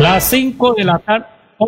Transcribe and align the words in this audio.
Las 0.00 0.30
5 0.30 0.76
de 0.78 0.84
la, 0.84 0.98
tarde 0.98 1.26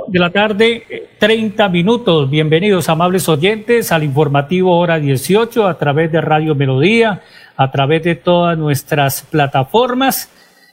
de 0.08 0.30
tarde, 0.30 1.08
30 1.18 1.68
minutos. 1.68 2.30
Bienvenidos, 2.30 2.88
amables 2.88 3.28
oyentes, 3.28 3.92
al 3.92 4.04
informativo 4.04 4.74
Hora 4.78 4.98
18 4.98 5.68
a 5.68 5.76
través 5.76 6.10
de 6.10 6.22
Radio 6.22 6.54
Melodía, 6.54 7.20
a 7.54 7.70
través 7.70 8.02
de 8.04 8.14
todas 8.14 8.56
nuestras 8.56 9.20
plataformas. 9.20 10.30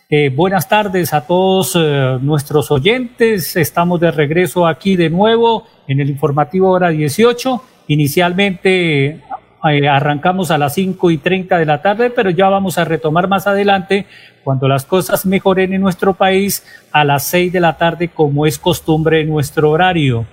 Eh, 0.09 0.31
buenas 0.33 0.69
tardes 0.69 1.13
a 1.13 1.27
todos 1.27 1.75
eh, 1.75 2.17
nuestros 2.21 2.71
oyentes. 2.71 3.57
Estamos 3.57 3.99
de 3.99 4.11
regreso 4.11 4.65
aquí 4.65 4.95
de 4.95 5.09
nuevo 5.09 5.67
en 5.85 5.99
el 5.99 6.09
informativo 6.09 6.71
Hora 6.71 6.87
18. 6.87 7.61
Inicialmente 7.89 9.19
eh, 9.67 9.87
arrancamos 9.89 10.51
a 10.51 10.57
las 10.57 10.73
5 10.75 11.11
y 11.11 11.17
30 11.17 11.57
de 11.57 11.65
la 11.65 11.81
tarde, 11.81 12.09
pero 12.09 12.29
ya 12.29 12.47
vamos 12.47 12.77
a 12.77 12.85
retomar 12.85 13.27
más 13.27 13.45
adelante 13.45 14.05
cuando 14.43 14.67
las 14.67 14.85
cosas 14.85 15.25
mejoren 15.25 15.73
en 15.73 15.81
nuestro 15.81 16.13
país 16.13 16.65
a 16.91 17.03
las 17.03 17.23
6 17.25 17.51
de 17.51 17.59
la 17.59 17.77
tarde 17.77 18.07
como 18.07 18.45
es 18.45 18.57
costumbre 18.57 19.21
en 19.21 19.29
nuestro 19.29 19.71
horario. 19.71 20.25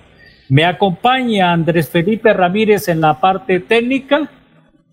Me 0.49 0.63
acompaña 0.63 1.51
Andrés 1.51 1.89
Felipe 1.89 2.31
Ramírez 2.31 2.87
en 2.87 3.01
la 3.01 3.19
parte 3.19 3.59
técnica 3.59 4.29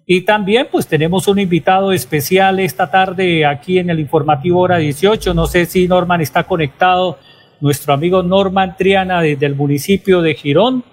y 0.04 0.22
también 0.22 0.66
pues 0.70 0.88
tenemos 0.88 1.28
un 1.28 1.38
invitado 1.38 1.92
especial 1.92 2.58
esta 2.58 2.90
tarde 2.90 3.46
aquí 3.46 3.78
en 3.78 3.88
el 3.88 4.00
informativo 4.00 4.60
hora 4.60 4.78
18. 4.78 5.32
No 5.32 5.46
sé 5.46 5.66
si 5.66 5.86
Norman 5.86 6.20
está 6.20 6.42
conectado, 6.42 7.18
nuestro 7.60 7.94
amigo 7.94 8.22
Norman 8.24 8.76
Triana 8.76 9.22
desde 9.22 9.46
el 9.46 9.54
municipio 9.54 10.22
de 10.22 10.34
Girón 10.34 10.84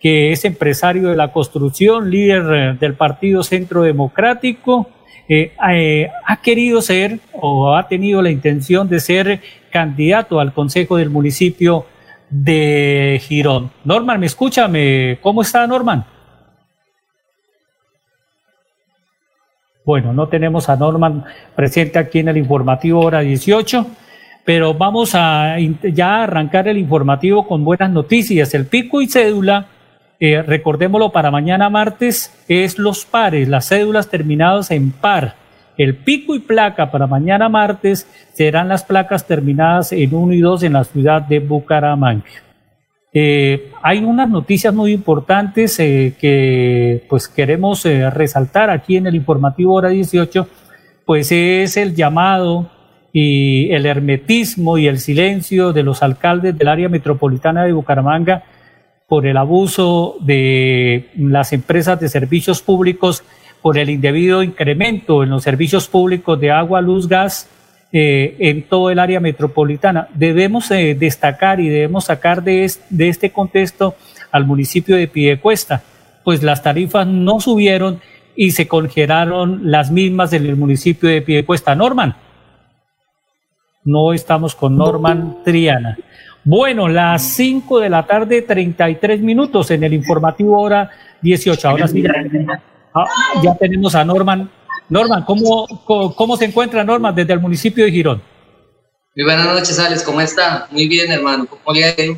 que 0.00 0.32
es 0.32 0.44
empresario 0.44 1.08
de 1.08 1.16
la 1.16 1.32
construcción, 1.32 2.10
líder 2.10 2.44
eh, 2.52 2.76
del 2.78 2.94
Partido 2.94 3.42
Centro 3.42 3.82
Democrático, 3.82 4.88
eh, 5.28 5.52
eh, 5.70 6.08
ha 6.24 6.36
querido 6.40 6.80
ser 6.80 7.18
o 7.32 7.74
ha 7.74 7.88
tenido 7.88 8.22
la 8.22 8.30
intención 8.30 8.88
de 8.88 9.00
ser 9.00 9.40
candidato 9.70 10.38
al 10.38 10.52
Consejo 10.52 10.96
del 10.96 11.10
Municipio 11.10 11.86
de 12.30 13.20
Girón. 13.22 13.70
Norman, 13.84 14.20
¿me 14.20 14.26
escucha? 14.26 14.68
¿Cómo 15.20 15.42
está 15.42 15.66
Norman? 15.66 16.04
Bueno, 19.84 20.12
no 20.12 20.28
tenemos 20.28 20.68
a 20.68 20.76
Norman 20.76 21.24
presente 21.54 21.98
aquí 21.98 22.18
en 22.18 22.28
el 22.28 22.36
informativo 22.36 23.00
hora 23.00 23.20
18, 23.20 23.86
pero 24.44 24.74
vamos 24.74 25.14
a 25.14 25.56
ya 25.58 26.24
arrancar 26.24 26.66
el 26.66 26.78
informativo 26.78 27.46
con 27.46 27.64
buenas 27.64 27.90
noticias. 27.90 28.52
El 28.54 28.66
pico 28.66 29.00
y 29.00 29.06
cédula 29.06 29.68
eh, 30.18 30.42
recordémoslo 30.42 31.10
para 31.10 31.30
mañana 31.30 31.68
martes, 31.68 32.32
es 32.48 32.78
los 32.78 33.04
pares, 33.04 33.48
las 33.48 33.68
cédulas 33.68 34.08
terminadas 34.08 34.70
en 34.70 34.90
par. 34.90 35.34
El 35.76 35.96
pico 35.96 36.34
y 36.34 36.38
placa 36.38 36.90
para 36.90 37.06
mañana 37.06 37.50
martes 37.50 38.08
serán 38.32 38.68
las 38.68 38.82
placas 38.84 39.26
terminadas 39.26 39.92
en 39.92 40.14
1 40.14 40.32
y 40.32 40.40
2 40.40 40.62
en 40.62 40.72
la 40.72 40.84
ciudad 40.84 41.20
de 41.20 41.40
Bucaramanga. 41.40 42.24
Eh, 43.12 43.70
hay 43.82 43.98
unas 43.98 44.28
noticias 44.28 44.72
muy 44.72 44.92
importantes 44.92 45.78
eh, 45.80 46.14
que 46.18 47.04
pues 47.08 47.28
queremos 47.28 47.84
resaltar 47.84 48.70
aquí 48.70 48.96
en 48.96 49.06
el 49.06 49.14
informativo 49.14 49.74
hora 49.74 49.90
18, 49.90 50.48
pues 51.04 51.30
es 51.30 51.76
el 51.76 51.94
llamado 51.94 52.70
y 53.12 53.70
el 53.72 53.86
hermetismo 53.86 54.76
y 54.78 54.86
el 54.86 54.98
silencio 54.98 55.72
de 55.72 55.82
los 55.82 56.02
alcaldes 56.02 56.56
del 56.56 56.68
área 56.68 56.88
metropolitana 56.88 57.64
de 57.64 57.72
Bucaramanga 57.72 58.44
por 59.08 59.26
el 59.26 59.36
abuso 59.36 60.16
de 60.20 61.10
las 61.16 61.52
empresas 61.52 62.00
de 62.00 62.08
servicios 62.08 62.62
públicos, 62.62 63.22
por 63.62 63.78
el 63.78 63.90
indebido 63.90 64.42
incremento 64.42 65.22
en 65.22 65.30
los 65.30 65.44
servicios 65.44 65.88
públicos 65.88 66.38
de 66.40 66.50
agua, 66.50 66.80
luz, 66.80 67.08
gas 67.08 67.48
eh, 67.92 68.36
en 68.40 68.68
todo 68.68 68.90
el 68.90 68.98
área 68.98 69.20
metropolitana. 69.20 70.08
Debemos 70.14 70.70
eh, 70.70 70.96
destacar 70.98 71.60
y 71.60 71.68
debemos 71.68 72.06
sacar 72.06 72.42
de, 72.42 72.70
de 72.90 73.08
este 73.08 73.30
contexto 73.30 73.94
al 74.32 74.44
municipio 74.44 74.96
de 74.96 75.08
Piedecuesta, 75.08 75.82
pues 76.24 76.42
las 76.42 76.62
tarifas 76.62 77.06
no 77.06 77.40
subieron 77.40 78.00
y 78.34 78.50
se 78.50 78.68
congelaron 78.68 79.70
las 79.70 79.90
mismas 79.90 80.32
en 80.32 80.46
el 80.46 80.56
municipio 80.56 81.08
de 81.08 81.22
Piedecuesta. 81.22 81.74
Norman. 81.74 82.16
No 83.84 84.12
estamos 84.12 84.56
con 84.56 84.76
Norman 84.76 85.38
Triana. 85.44 85.96
Bueno, 86.46 86.86
las 86.86 87.24
5 87.34 87.80
de 87.80 87.90
la 87.90 88.06
tarde, 88.06 88.40
33 88.40 89.20
minutos 89.20 89.68
en 89.72 89.82
el 89.82 89.92
informativo 89.92 90.60
hora 90.60 90.88
18. 91.20 91.68
Ahora 91.68 91.88
sí, 91.88 92.04
ya, 93.42 93.54
tenemos 93.56 93.96
a 93.96 94.04
Norman. 94.04 94.48
Norman, 94.88 95.24
¿cómo, 95.24 95.66
¿cómo, 96.14 96.36
se 96.36 96.44
encuentra 96.44 96.84
Norman 96.84 97.12
desde 97.16 97.32
el 97.32 97.40
municipio 97.40 97.84
de 97.84 97.90
Girón? 97.90 98.22
Muy 99.16 99.24
buenas 99.24 99.44
noches, 99.44 99.76
Alex. 99.80 100.04
¿Cómo 100.04 100.20
está? 100.20 100.68
Muy 100.70 100.86
bien, 100.86 101.10
hermano. 101.10 101.46
¿Cómo 101.46 101.76
le 101.76 101.84
ha 101.84 102.00
ido? 102.00 102.16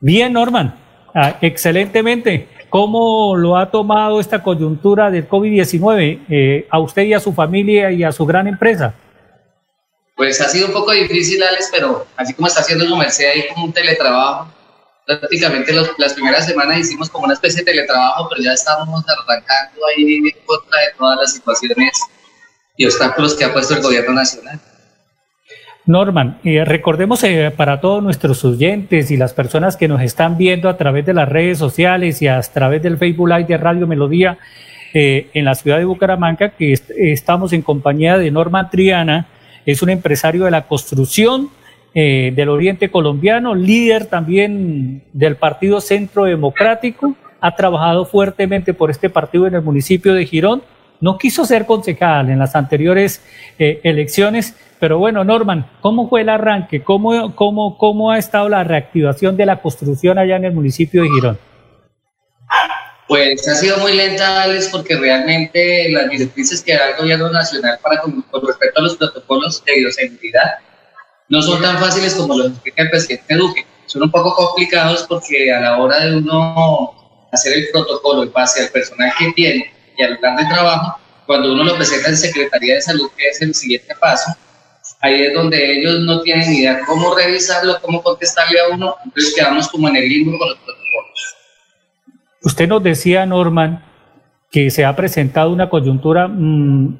Bien, 0.00 0.32
Norman. 0.32 0.74
Ah, 1.14 1.36
excelentemente. 1.42 2.48
¿Cómo 2.70 3.36
lo 3.36 3.58
ha 3.58 3.70
tomado 3.70 4.20
esta 4.20 4.42
coyuntura 4.42 5.10
del 5.10 5.28
COVID-19 5.28 6.20
eh, 6.30 6.66
a 6.70 6.78
usted 6.78 7.02
y 7.02 7.12
a 7.12 7.20
su 7.20 7.34
familia 7.34 7.90
y 7.92 8.04
a 8.04 8.10
su 8.10 8.24
gran 8.24 8.46
empresa? 8.46 8.94
Pues 10.20 10.38
ha 10.42 10.50
sido 10.50 10.66
un 10.66 10.74
poco 10.74 10.92
difícil, 10.92 11.42
Alex, 11.42 11.70
pero 11.72 12.06
así 12.14 12.34
como 12.34 12.46
está 12.46 12.60
haciendo 12.60 12.84
su 12.84 12.94
merced 12.94 13.24
ahí 13.26 13.44
como 13.54 13.64
un 13.64 13.72
teletrabajo, 13.72 14.52
prácticamente 15.06 15.72
las 15.96 16.12
primeras 16.12 16.44
semanas 16.44 16.80
hicimos 16.80 17.08
como 17.08 17.24
una 17.24 17.32
especie 17.32 17.60
de 17.60 17.72
teletrabajo, 17.72 18.28
pero 18.28 18.42
ya 18.42 18.52
estamos 18.52 19.02
arrancando 19.08 19.80
ahí 19.86 20.16
en 20.16 20.44
contra 20.44 20.78
de 20.78 20.86
todas 20.98 21.20
las 21.20 21.32
situaciones 21.32 21.98
y 22.76 22.84
obstáculos 22.84 23.34
que 23.34 23.46
ha 23.46 23.52
puesto 23.54 23.72
el 23.76 23.80
gobierno 23.80 24.12
nacional. 24.12 24.60
Norman, 25.86 26.38
eh, 26.44 26.66
recordemos 26.66 27.24
eh, 27.24 27.50
para 27.56 27.80
todos 27.80 28.02
nuestros 28.02 28.44
oyentes 28.44 29.10
y 29.10 29.16
las 29.16 29.32
personas 29.32 29.78
que 29.78 29.88
nos 29.88 30.02
están 30.02 30.36
viendo 30.36 30.68
a 30.68 30.76
través 30.76 31.06
de 31.06 31.14
las 31.14 31.30
redes 31.30 31.56
sociales 31.56 32.20
y 32.20 32.28
a 32.28 32.38
través 32.42 32.82
del 32.82 32.98
Facebook 32.98 33.30
Live 33.30 33.44
de 33.44 33.56
Radio 33.56 33.86
Melodía 33.86 34.36
eh, 34.92 35.30
en 35.32 35.46
la 35.46 35.54
ciudad 35.54 35.78
de 35.78 35.86
Bucaramanga, 35.86 36.50
que 36.50 36.74
estamos 36.74 37.54
en 37.54 37.62
compañía 37.62 38.18
de 38.18 38.30
Norman 38.30 38.68
Triana, 38.68 39.26
es 39.66 39.82
un 39.82 39.90
empresario 39.90 40.44
de 40.44 40.50
la 40.50 40.66
construcción 40.66 41.50
eh, 41.94 42.32
del 42.34 42.48
Oriente 42.48 42.90
Colombiano, 42.90 43.54
líder 43.54 44.06
también 44.06 45.02
del 45.12 45.36
Partido 45.36 45.80
Centro 45.80 46.24
Democrático, 46.24 47.14
ha 47.40 47.56
trabajado 47.56 48.04
fuertemente 48.04 48.74
por 48.74 48.90
este 48.90 49.10
partido 49.10 49.46
en 49.46 49.54
el 49.54 49.62
municipio 49.62 50.14
de 50.14 50.26
Girón, 50.26 50.62
no 51.00 51.16
quiso 51.18 51.44
ser 51.44 51.66
concejal 51.66 52.30
en 52.30 52.38
las 52.38 52.54
anteriores 52.54 53.24
eh, 53.58 53.80
elecciones, 53.82 54.54
pero 54.78 54.98
bueno, 54.98 55.24
Norman, 55.24 55.66
¿cómo 55.80 56.08
fue 56.08 56.20
el 56.20 56.28
arranque? 56.28 56.82
¿Cómo, 56.82 57.34
cómo, 57.34 57.76
¿Cómo 57.78 58.10
ha 58.10 58.18
estado 58.18 58.48
la 58.48 58.64
reactivación 58.64 59.36
de 59.36 59.46
la 59.46 59.60
construcción 59.60 60.18
allá 60.18 60.36
en 60.36 60.44
el 60.44 60.52
municipio 60.52 61.02
de 61.02 61.08
Girón? 61.08 61.49
Pues 63.10 63.48
ha 63.48 63.56
sido 63.56 63.76
muy 63.78 63.94
lenta, 63.94 64.42
Alex, 64.42 64.68
porque 64.68 64.94
realmente 64.94 65.88
las 65.90 66.08
directrices 66.08 66.62
que 66.62 66.76
da 66.76 66.90
el 66.90 66.96
gobierno 66.96 67.28
nacional 67.28 67.76
para 67.82 68.00
con, 68.02 68.24
respecto 68.46 68.78
a 68.78 68.84
los 68.84 68.96
protocolos 68.96 69.64
de 69.64 69.80
bioseguridad 69.80 70.60
no 71.28 71.42
son 71.42 71.60
tan 71.60 71.76
fáciles 71.80 72.14
como 72.14 72.38
los 72.38 72.52
explica 72.52 72.84
el 72.84 72.90
presidente 72.90 73.34
Duque. 73.34 73.66
Son 73.86 74.04
un 74.04 74.12
poco 74.12 74.32
complicados 74.36 75.06
porque 75.08 75.52
a 75.52 75.58
la 75.58 75.78
hora 75.78 76.06
de 76.06 76.18
uno 76.18 77.26
hacer 77.32 77.54
el 77.54 77.68
protocolo 77.72 78.22
y 78.22 78.28
pase 78.28 78.62
al 78.62 78.68
personal 78.68 79.12
que 79.18 79.32
tiene 79.32 79.74
y 79.98 80.04
al 80.04 80.16
plan 80.20 80.36
de 80.36 80.46
trabajo, 80.46 80.96
cuando 81.26 81.52
uno 81.52 81.64
lo 81.64 81.74
presenta 81.74 82.10
en 82.10 82.16
Secretaría 82.16 82.76
de 82.76 82.82
Salud, 82.82 83.10
que 83.16 83.26
es 83.26 83.42
el 83.42 83.52
siguiente 83.56 83.92
paso, 83.96 84.36
ahí 85.00 85.24
es 85.24 85.34
donde 85.34 85.78
ellos 85.78 85.98
no 86.02 86.20
tienen 86.20 86.54
idea 86.54 86.82
cómo 86.86 87.12
revisarlo, 87.16 87.80
cómo 87.82 88.04
contestarle 88.04 88.60
a 88.60 88.68
uno, 88.68 88.94
entonces 89.04 89.34
quedamos 89.34 89.66
como 89.66 89.88
en 89.88 89.96
el 89.96 90.08
limbo 90.08 90.38
con 90.38 90.48
los 90.50 90.58
protocolos. 90.58 91.39
Usted 92.42 92.68
nos 92.68 92.82
decía, 92.82 93.26
Norman, 93.26 93.82
que 94.50 94.70
se 94.70 94.84
ha 94.84 94.96
presentado 94.96 95.52
una 95.52 95.68
coyuntura 95.68 96.28
mm, 96.28 96.94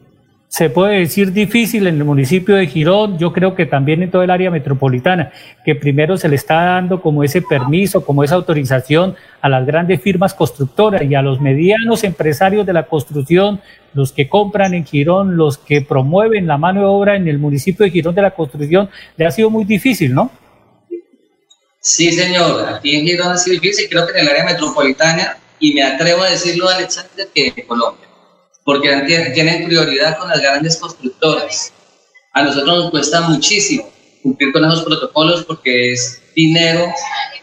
se 0.50 0.68
puede 0.68 0.98
decir 0.98 1.32
difícil 1.32 1.86
en 1.86 1.94
el 1.94 2.04
municipio 2.04 2.56
de 2.56 2.66
Girón, 2.66 3.18
yo 3.18 3.32
creo 3.32 3.54
que 3.54 3.66
también 3.66 4.02
en 4.02 4.10
todo 4.10 4.24
el 4.24 4.30
área 4.30 4.50
metropolitana, 4.50 5.30
que 5.64 5.76
primero 5.76 6.16
se 6.16 6.28
le 6.28 6.34
está 6.34 6.64
dando 6.64 7.00
como 7.00 7.22
ese 7.22 7.40
permiso, 7.40 8.04
como 8.04 8.24
esa 8.24 8.34
autorización 8.34 9.14
a 9.40 9.48
las 9.48 9.64
grandes 9.64 10.02
firmas 10.02 10.34
constructoras 10.34 11.02
y 11.04 11.14
a 11.14 11.22
los 11.22 11.40
medianos 11.40 12.02
empresarios 12.02 12.66
de 12.66 12.72
la 12.72 12.82
construcción, 12.82 13.60
los 13.94 14.10
que 14.10 14.28
compran 14.28 14.74
en 14.74 14.84
Girón, 14.84 15.36
los 15.36 15.56
que 15.56 15.82
promueven 15.82 16.48
la 16.48 16.58
mano 16.58 16.80
de 16.80 16.86
obra 16.86 17.14
en 17.14 17.28
el 17.28 17.38
municipio 17.38 17.84
de 17.84 17.92
Girón 17.92 18.16
de 18.16 18.22
la 18.22 18.32
construcción, 18.32 18.88
le 19.16 19.26
ha 19.26 19.30
sido 19.30 19.50
muy 19.50 19.64
difícil, 19.64 20.12
¿no? 20.12 20.32
Sí, 21.80 22.12
señor, 22.12 22.68
aquí 22.74 22.96
en 22.96 23.06
Girón 23.06 23.32
ha 23.32 23.38
sido 23.38 23.54
difícil, 23.54 23.88
creo 23.88 24.06
que 24.06 24.12
en 24.12 24.18
el 24.18 24.28
área 24.28 24.44
metropolitana, 24.44 25.38
y 25.58 25.72
me 25.74 25.82
atrevo 25.82 26.22
a 26.22 26.30
decirlo, 26.30 26.68
Alexander, 26.68 27.28
que 27.34 27.52
en 27.56 27.66
Colombia 27.66 28.10
porque 28.64 29.30
tienen 29.34 29.64
prioridad 29.64 30.18
con 30.18 30.28
las 30.28 30.40
grandes 30.40 30.76
constructoras. 30.76 31.72
A 32.32 32.42
nosotros 32.42 32.84
nos 32.84 32.90
cuesta 32.90 33.22
muchísimo 33.22 33.90
cumplir 34.22 34.52
con 34.52 34.64
esos 34.64 34.84
protocolos 34.84 35.44
porque 35.44 35.92
es 35.92 36.22
dinero, 36.36 36.86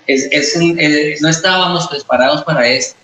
es, 0.05 0.29
es 0.31 0.55
eh, 0.55 1.17
no 1.19 1.27
estábamos 1.27 1.87
preparados 1.87 2.43
para 2.43 2.67
esto. 2.67 2.95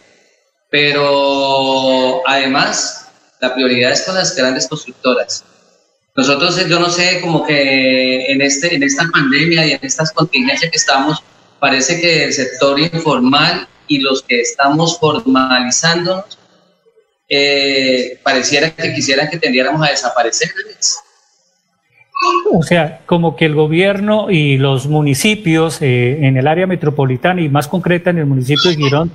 Pero 0.70 2.28
además, 2.28 3.10
la 3.42 3.54
prioridad 3.54 3.92
es 3.92 4.04
con 4.04 4.16
las 4.16 4.36
grandes 4.36 4.68
constructoras. 4.68 5.44
Nosotros, 6.15 6.68
yo 6.68 6.80
no 6.80 6.89
sé, 6.89 7.21
como 7.21 7.44
que 7.44 8.31
en, 8.31 8.42
este, 8.42 8.75
en 8.75 8.83
esta 8.83 9.07
pandemia 9.12 9.65
y 9.65 9.71
en 9.71 9.80
estas 9.81 10.12
contingencias 10.12 10.69
que 10.69 10.77
estamos, 10.77 11.24
parece 11.60 12.00
que 12.00 12.25
el 12.25 12.33
sector 12.33 12.80
informal 12.80 13.68
y 13.88 14.00
los 14.00 14.21
que 14.21 14.42
estamos 14.42 15.00
formalizándonos 15.00 16.38
eh, 17.30 18.19
pareciera 18.24 18.69
que 18.69 18.94
quisieran 18.94 19.30
que 19.30 19.39
tendiéramos 19.39 19.86
a 19.86 19.89
desaparecer. 19.89 20.50
O 22.51 22.63
sea, 22.63 23.01
como 23.06 23.36
que 23.36 23.45
el 23.45 23.56
gobierno 23.56 24.30
y 24.30 24.57
los 24.57 24.88
municipios 24.88 25.81
eh, 25.81 26.25
en 26.25 26.38
el 26.38 26.48
área 26.48 26.68
metropolitana 26.68 27.42
y 27.42 27.50
más 27.50 27.68
concreta 27.68 28.12
en 28.12 28.19
el 28.19 28.25
municipio 28.25 28.69
de 28.69 28.77
Girón, 28.77 29.12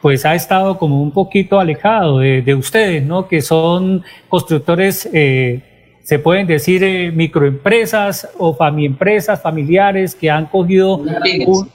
pues 0.00 0.26
ha 0.26 0.34
estado 0.34 0.78
como 0.78 1.02
un 1.02 1.12
poquito 1.12 1.58
alejado 1.58 2.18
de, 2.18 2.54
ustedes, 2.54 3.04
¿no? 3.04 3.26
Que 3.26 3.40
son 3.40 4.04
constructores, 4.28 5.08
eh, 5.12 5.71
se 6.02 6.18
pueden 6.18 6.46
decir 6.46 7.12
microempresas 7.12 8.28
o 8.38 8.54
famiempresas 8.54 9.40
familiares 9.40 10.14
que 10.14 10.30
han 10.30 10.46
cogido 10.46 10.96
un, 10.96 11.70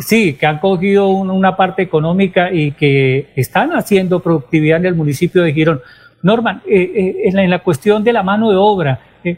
Sí, 0.00 0.34
que 0.34 0.46
han 0.46 0.58
cogido 0.58 1.08
una 1.08 1.56
parte 1.56 1.82
económica 1.82 2.50
y 2.52 2.72
que 2.72 3.28
están 3.36 3.72
haciendo 3.72 4.20
productividad 4.20 4.78
en 4.78 4.86
el 4.86 4.94
municipio 4.94 5.42
de 5.42 5.52
Girón. 5.52 5.80
Norman, 6.22 6.62
eh, 6.66 6.92
eh, 6.94 7.16
en, 7.24 7.50
la, 7.50 7.62
cuestión 7.62 8.02
de 8.02 8.12
la 8.12 8.22
mano 8.22 8.50
de 8.50 8.56
obra, 8.56 9.00
eh, 9.22 9.36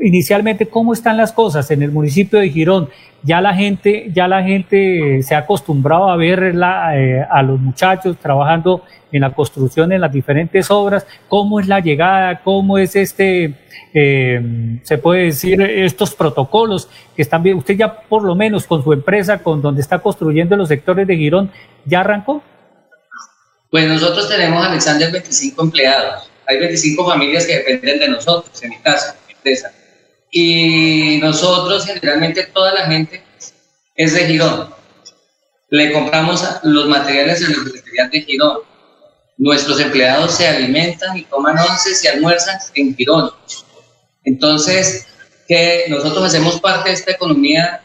inicialmente, 0.00 0.66
¿cómo 0.66 0.92
están 0.92 1.16
las 1.16 1.32
cosas 1.32 1.70
en 1.70 1.82
el 1.82 1.90
municipio 1.90 2.38
de 2.38 2.48
Girón? 2.50 2.88
Ya 3.22 3.40
la 3.40 3.54
gente, 3.54 4.10
ya 4.14 4.26
la 4.26 4.42
gente 4.42 5.22
se 5.22 5.34
ha 5.34 5.38
acostumbrado 5.38 6.10
a 6.10 6.16
ver 6.16 6.54
a 6.62 7.42
los 7.42 7.60
muchachos 7.60 8.16
trabajando 8.18 8.82
en 9.12 9.20
la 9.22 9.32
construcción 9.32 9.92
en 9.92 10.00
las 10.00 10.12
diferentes 10.12 10.70
obras. 10.70 11.06
¿Cómo 11.28 11.60
es 11.60 11.68
la 11.68 11.80
llegada? 11.80 12.40
¿Cómo 12.42 12.78
es 12.78 12.96
este, 12.96 13.56
se 13.92 14.98
puede 14.98 15.24
decir, 15.24 15.60
estos 15.60 16.14
protocolos 16.14 16.88
que 17.14 17.22
están 17.22 17.42
bien? 17.42 17.58
Usted 17.58 17.76
ya 17.76 18.00
por 18.00 18.22
lo 18.22 18.34
menos 18.34 18.66
con 18.66 18.82
su 18.82 18.92
empresa, 18.92 19.42
con 19.42 19.60
donde 19.60 19.82
está 19.82 19.98
construyendo 19.98 20.56
los 20.56 20.68
sectores 20.68 21.06
de 21.06 21.16
Girón, 21.16 21.50
¿ya 21.84 22.00
arrancó? 22.00 22.42
Pues 23.70 23.86
nosotros 23.86 24.28
tenemos, 24.28 24.66
Alexander, 24.66 25.12
25 25.12 25.62
empleados. 25.62 26.30
Hay 26.46 26.58
25 26.58 27.06
familias 27.06 27.46
que 27.46 27.58
dependen 27.58 28.00
de 28.00 28.08
nosotros, 28.08 28.62
en 28.62 28.70
mi 28.70 28.76
caso, 28.78 29.12
mi 29.28 29.34
empresa. 29.34 29.70
Y 30.30 31.18
nosotros, 31.20 31.86
generalmente, 31.86 32.44
toda 32.44 32.72
la 32.74 32.86
gente 32.86 33.22
es 33.96 34.14
de 34.14 34.26
Girón. 34.26 34.74
Le 35.70 35.92
compramos 35.92 36.44
los 36.62 36.88
materiales 36.88 37.42
en 37.42 37.50
la 37.50 37.64
Secretaría 37.64 38.08
de 38.08 38.22
Girón. 38.22 38.58
Nuestros 39.38 39.80
empleados 39.80 40.34
se 40.34 40.46
alimentan 40.46 41.16
y 41.16 41.22
toman 41.24 41.58
once 41.58 41.90
y 42.02 42.06
almuerzan 42.06 42.58
en 42.74 42.94
Girón. 42.96 43.30
Entonces, 44.24 45.06
que 45.48 45.86
nosotros 45.88 46.24
hacemos 46.24 46.60
parte 46.60 46.90
de 46.90 46.94
esta 46.94 47.12
economía 47.12 47.82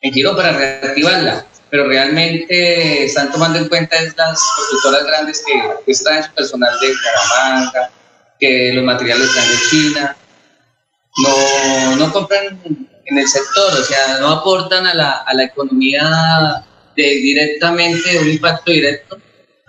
en 0.00 0.12
Girón 0.12 0.36
para 0.36 0.52
reactivarla 0.52 1.46
pero 1.70 1.86
realmente 1.86 3.04
están 3.04 3.30
tomando 3.30 3.58
en 3.58 3.68
cuenta 3.68 3.96
las 4.00 4.42
constructoras 4.56 5.04
grandes 5.06 5.42
que 5.46 5.52
pues, 5.84 6.02
traen 6.02 6.24
su 6.24 6.32
personal 6.32 6.78
de 6.80 6.92
Caramanga, 7.02 7.90
que 8.38 8.72
los 8.72 8.84
materiales 8.84 9.28
están 9.28 9.48
de 9.48 9.56
China, 9.70 10.16
no, 11.16 11.96
no 11.96 12.12
compran 12.12 12.60
en 13.04 13.18
el 13.18 13.28
sector, 13.28 13.72
o 13.72 13.84
sea, 13.84 14.18
no 14.20 14.28
aportan 14.28 14.86
a 14.86 14.94
la, 14.94 15.10
a 15.22 15.34
la 15.34 15.44
economía 15.44 16.64
de, 16.94 17.02
directamente, 17.02 18.18
un 18.18 18.28
impacto 18.28 18.70
directo 18.70 19.18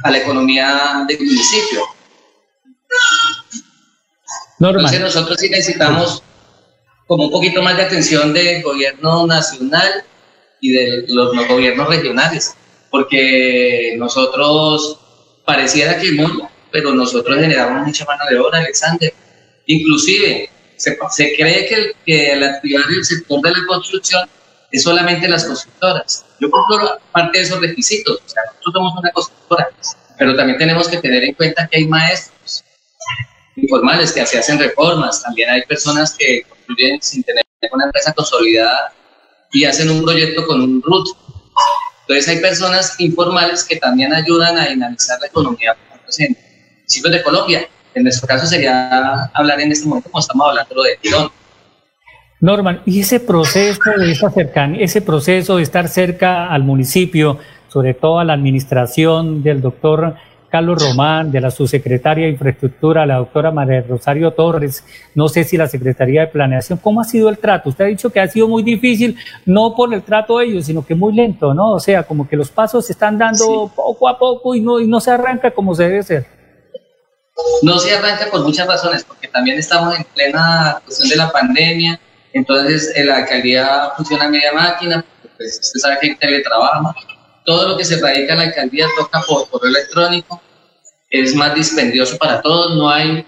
a 0.04 0.12
la 0.12 0.18
economía 0.18 1.06
del 1.08 1.18
municipio. 1.18 1.82
Normal. 4.60 4.86
Entonces 4.86 5.00
nosotros 5.00 5.38
sí 5.40 5.50
necesitamos 5.50 6.24
como 7.08 7.26
un 7.26 7.32
poquito 7.32 7.62
más 7.62 7.76
de 7.78 7.84
atención 7.84 8.34
del 8.34 8.62
gobierno 8.62 9.26
nacional 9.26 10.04
y 10.62 10.72
de 10.72 11.06
los, 11.08 11.36
gobiernos 11.48 11.88
regionales, 11.88 12.56
porque 12.92 13.96
nosotros 13.98 15.00
pareciera 15.46 15.98
que 15.98 16.12
no, 16.12 16.52
pero 16.72 16.94
nosotros 16.94 17.40
generamos 17.40 17.88
mucha 17.88 18.06
mano 18.06 18.26
de 18.30 18.38
obra, 18.38 18.60
Alexander. 18.60 19.14
Inclusive, 19.66 20.50
se, 20.80 20.98
se 21.12 21.36
cree 21.36 21.68
que, 21.68 21.92
que 22.06 22.34
al 22.34 22.44
activar 22.44 22.86
el 22.90 23.06
sector 23.06 23.42
de 23.42 23.52
la 23.52 23.66
construcción 23.68 24.30
es 24.72 24.84
solamente 24.84 25.28
las 25.28 25.46
constructoras. 25.46 26.26
Yo 26.40 26.50
cumplo 26.50 27.00
parte 27.12 27.38
de 27.38 27.44
esos 27.44 27.60
requisitos, 27.60 28.22
o 28.26 28.30
sea, 28.30 28.44
nosotros 28.46 28.74
somos 28.74 28.94
una 28.98 29.12
constructora, 29.12 29.70
pero 30.18 30.36
también 30.36 30.58
tenemos 30.58 30.88
que 30.88 30.98
tener 30.98 31.24
en 31.24 31.34
cuenta 31.34 31.68
que 31.68 31.78
hay 31.78 31.88
maestros 31.88 32.64
informales 33.56 34.14
que 34.14 34.26
se 34.26 34.40
hacen 34.40 34.58
reformas, 34.58 35.22
también 35.22 35.50
hay 35.50 35.64
personas 35.64 36.16
que 36.18 36.44
construyen 36.44 37.02
sin 37.02 37.24
tener 37.24 37.44
una 37.72 37.86
empresa 37.86 38.14
consolidada 38.14 38.94
y 39.52 39.66
hacen 39.66 39.90
un 39.90 40.04
proyecto 40.04 40.46
con 40.46 40.62
un 40.62 40.82
RUT. 40.82 41.08
Entonces 42.02 42.28
hay 42.30 42.40
personas 42.42 43.00
informales 43.00 43.64
que 43.64 43.76
también 43.76 44.14
ayudan 44.14 44.58
a 44.58 44.68
dinamizar 44.68 45.20
la 45.20 45.28
economía 45.28 45.76
en 46.18 46.38
municipios 46.78 47.14
de 47.14 47.22
Colombia. 47.22 47.70
En 47.94 48.04
nuestro 48.04 48.28
caso 48.28 48.46
sería 48.46 49.26
hablar 49.34 49.60
en 49.62 49.72
este 49.72 49.88
momento 49.88 50.10
como 50.10 50.20
estamos 50.20 50.50
hablando 50.50 50.84
de 50.84 50.98
Tirón. 51.02 51.30
Norman, 52.42 52.82
y 52.86 53.02
ese 53.02 53.20
proceso 53.20 53.80
de 53.98 54.12
esa 54.12 54.30
cercanía, 54.30 54.84
ese 54.84 55.02
proceso 55.02 55.58
de 55.58 55.64
estar 55.64 55.90
cerca 55.90 56.48
al 56.50 56.64
municipio, 56.64 57.38
sobre 57.68 57.94
todo 57.94 58.20
a 58.20 58.24
la 58.24 58.34
administración 58.34 59.44
del 59.44 59.62
doctor 59.62 60.16
Carlos 60.50 60.82
Román, 60.82 61.32
de 61.32 61.42
la 61.42 61.52
subsecretaria 61.52 62.26
de 62.26 62.32
Infraestructura, 62.32 63.06
la 63.06 63.18
doctora 63.18 63.52
María 63.52 63.84
Rosario 63.88 64.32
Torres, 64.32 64.84
no 65.16 65.28
sé 65.28 65.44
si 65.44 65.58
la 65.58 65.68
Secretaría 65.68 66.22
de 66.22 66.28
Planeación, 66.28 66.80
¿cómo 66.82 67.02
ha 67.02 67.04
sido 67.04 67.30
el 67.30 67.38
trato? 67.38 67.70
Usted 67.70 67.86
ha 67.86 67.88
dicho 67.88 68.10
que 68.10 68.20
ha 68.20 68.28
sido 68.28 68.48
muy 68.48 68.64
difícil, 68.64 69.18
no 69.46 69.76
por 69.76 69.94
el 69.94 70.02
trato 70.02 70.40
de 70.40 70.46
ellos, 70.46 70.66
sino 70.66 70.86
que 70.86 70.96
muy 70.96 71.14
lento, 71.14 71.54
¿no? 71.54 71.74
O 71.74 71.80
sea, 71.80 72.04
como 72.04 72.28
que 72.28 72.36
los 72.36 72.50
pasos 72.50 72.86
se 72.86 72.94
están 72.94 73.18
dando 73.18 73.72
poco 73.76 74.08
a 74.08 74.18
poco 74.18 74.56
y 74.56 74.62
no, 74.62 74.80
y 74.80 74.88
no 74.88 75.00
se 75.00 75.12
arranca 75.12 75.52
como 75.52 75.76
se 75.76 75.84
debe 75.84 76.04
ser. 76.04 76.39
No 77.62 77.80
se 77.80 77.96
arranca 77.96 78.30
por 78.30 78.44
muchas 78.44 78.68
razones, 78.68 79.04
porque 79.04 79.28
también 79.28 79.58
estamos 79.58 79.96
en 79.96 80.04
plena 80.04 80.82
cuestión 80.86 81.10
de 81.10 81.16
la 81.16 81.32
pandemia, 81.32 82.00
entonces 82.34 82.94
la 83.06 83.18
alcaldía 83.18 83.92
funciona 83.96 84.26
a 84.26 84.30
media 84.30 84.54
máquina, 84.54 85.06
pues 85.38 85.60
usted 85.62 85.80
sabe 85.80 85.98
que 86.00 86.08
hay 86.08 86.16
teletrabajo, 86.16 86.94
todo 87.46 87.70
lo 87.70 87.78
que 87.78 87.86
se 87.86 88.00
radica 88.00 88.34
en 88.34 88.40
la 88.40 88.46
alcaldía 88.46 88.88
toca 88.98 89.22
por 89.22 89.50
correo 89.50 89.70
electrónico, 89.70 90.42
es 91.10 91.34
más 91.36 91.56
dispendioso 91.56 92.18
para 92.18 92.42
todos, 92.42 92.76
no 92.76 92.90
hay 92.90 93.26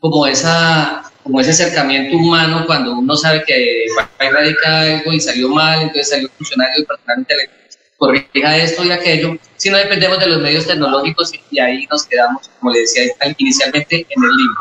como 0.00 0.26
esa 0.26 1.04
como 1.22 1.40
ese 1.40 1.50
acercamiento 1.50 2.16
humano 2.16 2.64
cuando 2.66 2.98
uno 2.98 3.16
sabe 3.16 3.44
que 3.44 3.54
ahí 3.54 4.28
radica 4.28 4.80
algo 4.80 5.12
y 5.12 5.20
salió 5.20 5.48
mal, 5.48 5.82
entonces 5.82 6.10
salió 6.10 6.28
un 6.28 6.34
funcionario 6.34 6.82
y 6.82 6.84
personalmente 6.84 7.36
le 7.36 7.61
corrija 8.02 8.56
esto 8.56 8.84
y 8.84 8.90
aquello, 8.90 9.36
si 9.56 9.70
no 9.70 9.76
dependemos 9.76 10.18
de 10.18 10.26
los 10.26 10.42
medios 10.42 10.66
tecnológicos 10.66 11.32
y 11.52 11.60
ahí 11.60 11.86
nos 11.88 12.04
quedamos, 12.04 12.50
como 12.58 12.72
le 12.72 12.80
decía 12.80 13.04
inicialmente, 13.38 13.94
en 14.08 14.24
el 14.24 14.30
limbo. 14.30 14.60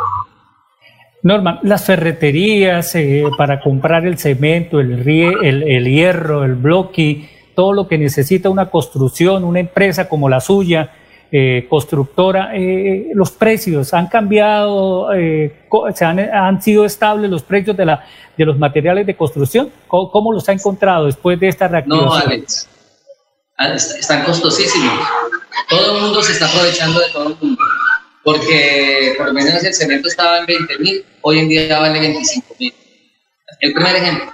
Norma, 1.23 1.59
las 1.63 1.83
ferreterías 1.83 2.93
eh, 2.93 3.23
para 3.39 3.59
comprar 3.59 4.05
el 4.05 4.19
cemento, 4.19 4.79
el, 4.79 5.07
el, 5.07 5.63
el 5.63 5.85
hierro, 5.85 6.43
el 6.43 6.53
bloque, 6.53 7.29
todo 7.55 7.73
lo 7.73 7.87
que 7.87 7.97
necesita 7.97 8.47
una 8.47 8.69
construcción, 8.69 9.43
una 9.43 9.59
empresa 9.59 10.07
como 10.07 10.29
la 10.29 10.39
suya, 10.39 10.91
eh, 11.31 11.65
constructora, 11.67 12.51
eh, 12.53 13.09
los 13.13 13.31
precios 13.31 13.93
han 13.93 14.07
cambiado, 14.07 15.13
eh, 15.13 15.63
se 15.95 16.05
han, 16.05 16.61
sido 16.61 16.83
estables 16.85 17.31
los 17.31 17.41
precios 17.41 17.75
de, 17.77 17.85
la, 17.85 18.03
de 18.37 18.45
los 18.45 18.59
materiales 18.59 19.07
de 19.07 19.15
construcción. 19.15 19.71
¿Cómo, 19.87 20.31
los 20.31 20.47
ha 20.49 20.51
encontrado 20.51 21.05
después 21.05 21.39
de 21.39 21.47
esta 21.47 21.67
reactivación? 21.69 22.09
No, 22.09 22.13
Alex, 22.13 22.69
están 23.69 24.23
costosísimos. 24.23 25.07
Todo 25.69 25.95
el 25.95 26.01
mundo 26.03 26.21
se 26.21 26.33
está 26.33 26.47
aprovechando 26.47 26.99
de 26.99 27.09
todo 27.09 27.27
el 27.29 27.35
mundo. 27.35 27.63
porque 28.23 29.15
por 29.17 29.27
lo 29.27 29.33
menos 29.33 29.63
el 29.63 29.73
cemento 29.73 30.07
estaba 30.07 30.39
en 30.39 30.45
20 30.45 30.77
mil, 30.77 31.05
hoy 31.21 31.39
en 31.39 31.49
día 31.49 31.79
vale 31.79 31.99
25 31.99 32.55
mil. 32.59 32.73
El 33.59 33.73
primer 33.73 33.95
ejemplo, 33.95 34.31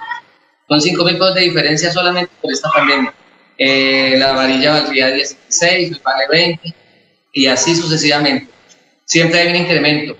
son 0.68 0.80
5 0.80 1.04
mil 1.04 1.14
pesos 1.14 1.34
de 1.34 1.40
diferencia 1.42 1.90
solamente 1.90 2.30
por 2.42 2.52
esta 2.52 2.70
pandemia. 2.70 3.14
Eh, 3.56 4.16
la 4.18 4.32
varilla 4.32 4.72
valdría 4.72 5.08
16, 5.10 6.02
vale 6.02 6.24
20, 6.30 6.74
y 7.32 7.46
así 7.46 7.74
sucesivamente. 7.74 8.52
Siempre 9.04 9.40
hay 9.40 9.48
un 9.48 9.56
incremento. 9.56 10.16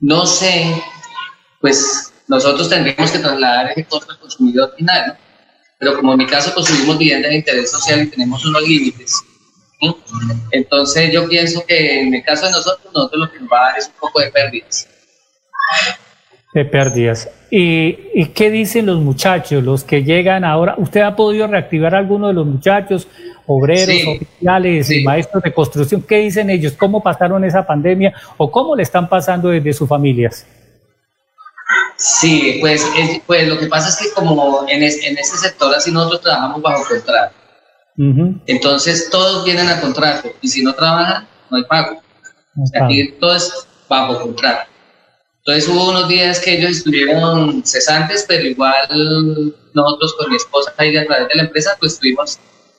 No 0.00 0.26
sé, 0.26 0.82
pues 1.60 2.12
nosotros 2.28 2.68
tendríamos 2.68 3.10
que 3.10 3.18
trasladar 3.18 3.70
ese 3.70 3.84
costo 3.84 4.12
al 4.12 4.18
consumidor 4.18 4.74
final. 4.76 5.18
Pero 5.78 5.96
como 5.96 6.12
en 6.12 6.18
mi 6.18 6.26
caso 6.26 6.54
consumimos 6.54 6.98
vivienda 6.98 7.28
de 7.28 7.36
interés 7.36 7.70
social 7.70 8.02
y 8.02 8.06
tenemos 8.06 8.44
unos 8.44 8.62
límites, 8.62 9.22
entonces 10.50 11.12
yo 11.12 11.28
pienso 11.28 11.64
que 11.66 12.00
en 12.00 12.14
el 12.14 12.24
caso 12.24 12.46
de 12.46 12.52
nosotros, 12.52 12.92
nosotros 12.94 13.20
lo 13.20 13.32
que 13.32 13.40
nos 13.40 13.48
va 13.50 13.60
a 13.60 13.70
dar 13.70 13.78
es 13.78 13.86
un 13.86 14.00
poco 14.00 14.20
de 14.20 14.30
pérdidas. 14.30 14.88
De 16.54 16.64
pérdidas. 16.64 17.28
¿Y, 17.50 17.98
¿Y, 18.14 18.26
qué 18.26 18.50
dicen 18.50 18.86
los 18.86 18.98
muchachos, 19.00 19.62
los 19.62 19.84
que 19.84 20.02
llegan 20.02 20.44
ahora? 20.44 20.74
¿Usted 20.78 21.02
ha 21.02 21.14
podido 21.14 21.46
reactivar 21.46 21.94
a 21.94 21.98
alguno 21.98 22.28
de 22.28 22.32
los 22.32 22.46
muchachos, 22.46 23.06
obreros, 23.46 24.16
oficiales 24.16 24.90
y 24.90 25.04
maestros 25.04 25.42
de 25.42 25.52
construcción? 25.52 26.02
¿Qué 26.02 26.18
dicen 26.18 26.48
ellos? 26.48 26.72
¿Cómo 26.72 27.02
pasaron 27.02 27.44
esa 27.44 27.66
pandemia 27.66 28.14
o 28.38 28.50
cómo 28.50 28.74
le 28.74 28.82
están 28.82 29.08
pasando 29.08 29.50
desde 29.50 29.74
sus 29.74 29.88
familias? 29.88 30.46
Sí, 31.96 32.58
pues, 32.60 32.86
pues 33.26 33.48
lo 33.48 33.58
que 33.58 33.66
pasa 33.66 33.88
es 33.88 33.96
que 33.96 34.12
como 34.12 34.66
en, 34.68 34.82
en 34.82 35.18
ese 35.18 35.38
sector 35.38 35.74
así 35.74 35.90
nosotros 35.90 36.20
trabajamos 36.20 36.62
bajo 36.62 36.84
contrato. 36.86 37.34
Entonces 38.46 39.08
todos 39.10 39.44
vienen 39.44 39.68
a 39.68 39.80
contrato 39.80 40.30
y 40.42 40.48
si 40.48 40.62
no 40.62 40.74
trabajan, 40.74 41.26
no 41.50 41.56
hay 41.56 41.64
pago. 41.64 42.02
Aquí 42.80 43.12
todo 43.12 43.34
es 43.34 43.66
bajo 43.88 44.20
contrato. 44.20 44.70
Entonces 45.38 45.68
hubo 45.68 45.90
unos 45.90 46.08
días 46.08 46.40
que 46.40 46.58
ellos 46.58 46.72
estuvieron 46.72 47.64
cesantes, 47.64 48.24
pero 48.28 48.44
igual 48.44 49.54
nosotros 49.72 50.14
con 50.18 50.30
mi 50.30 50.36
esposa 50.36 50.74
ahí 50.76 50.94
a 50.96 51.06
través 51.06 51.28
de 51.28 51.36
la 51.36 51.42
empresa, 51.44 51.76
pues 51.78 51.98
tuvimos 51.98 52.38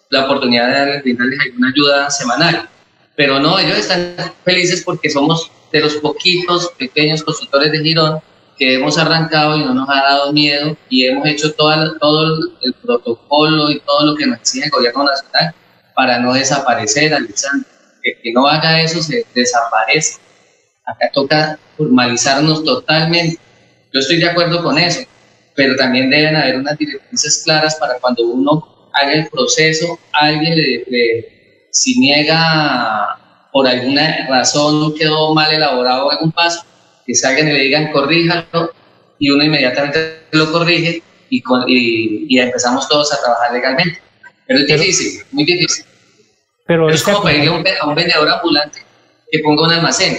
la 0.10 0.26
oportunidad 0.26 0.86
de 0.86 1.02
brindarles 1.02 1.40
alguna 1.40 1.70
ayuda 1.70 2.10
semanal. 2.12 2.70
Pero 3.16 3.40
no, 3.40 3.58
ellos 3.58 3.78
están 3.80 4.16
felices 4.46 4.84
porque 4.86 5.10
somos 5.10 5.50
de 5.72 5.80
los 5.80 5.96
poquitos 5.96 6.70
pequeños 6.78 7.24
constructores 7.24 7.72
de 7.72 7.80
Girón 7.80 8.22
que 8.58 8.76
hemos 8.76 8.98
arrancado 8.98 9.58
y 9.58 9.64
no 9.64 9.74
nos 9.74 9.90
ha 9.90 10.02
dado 10.02 10.34
miedo 10.34 10.76
y 10.90 11.06
hemos 11.06 11.28
hecho 11.28 11.54
todo, 11.54 11.74
el 11.74 12.74
protocolo 12.82 13.72
y 13.72 13.80
todo 13.82 14.06
lo 14.06 14.16
que 14.16 14.26
nos 14.26 14.40
exige 14.40 14.66
el 14.66 14.72
gobierno 14.72 15.04
nacional 15.04 15.54
para 15.96 16.20
no 16.20 16.34
desaparecer, 16.34 17.14
Alexander. 17.14 17.68
Que, 18.02 18.20
que 18.22 18.32
no 18.32 18.48
haga 18.48 18.82
eso 18.82 19.02
se 19.02 19.26
desaparece. 19.34 20.20
Acá 20.86 21.10
toca 21.14 21.60
formalizarnos 21.76 22.64
totalmente. 22.64 23.40
Yo 23.94 24.00
estoy 24.00 24.18
de 24.18 24.30
acuerdo 24.30 24.64
con 24.64 24.78
eso, 24.78 25.02
pero 25.56 25.76
también 25.76 26.10
deben 26.10 26.36
haber 26.36 26.58
unas 26.58 26.78
directrices 26.78 27.42
claras 27.44 27.76
para 27.76 28.00
cuando 28.00 28.24
uno 28.24 28.90
haga 28.94 29.14
el 29.14 29.28
proceso, 29.30 30.00
alguien 30.14 30.56
le, 30.56 31.68
si 31.72 32.00
niega 32.00 33.18
por 33.52 33.68
alguna 33.68 34.28
razón 34.30 34.94
quedó 34.96 35.34
mal 35.34 35.54
elaborado 35.54 36.12
algún 36.12 36.32
paso, 36.32 36.64
que 37.08 37.16
salgan 37.16 37.48
y 37.48 37.54
le 37.54 37.60
digan 37.62 37.92
corríjalo 37.92 38.72
y 39.18 39.32
uno 39.32 39.44
inmediatamente 39.44 40.20
lo 40.32 40.52
corrige 40.52 41.02
y, 41.30 41.42
y, 41.68 42.40
empezamos 42.40 42.88
todos 42.88 43.12
a 43.14 43.22
trabajar 43.22 43.54
legalmente. 43.54 44.00
Pero 44.46 44.60
es 44.60 44.68
difícil, 44.68 45.24
muy 45.32 45.44
difícil. 45.44 45.86
Pero 46.66 46.90
es 46.90 47.04
como 47.04 47.24
pedirle 47.24 47.50
a 47.50 47.88
un, 47.88 47.96
vendedor 47.96 48.30
ambulante 48.30 48.80
que 49.32 49.40
ponga 49.40 49.64
un 49.64 49.72
almacén. 49.72 50.18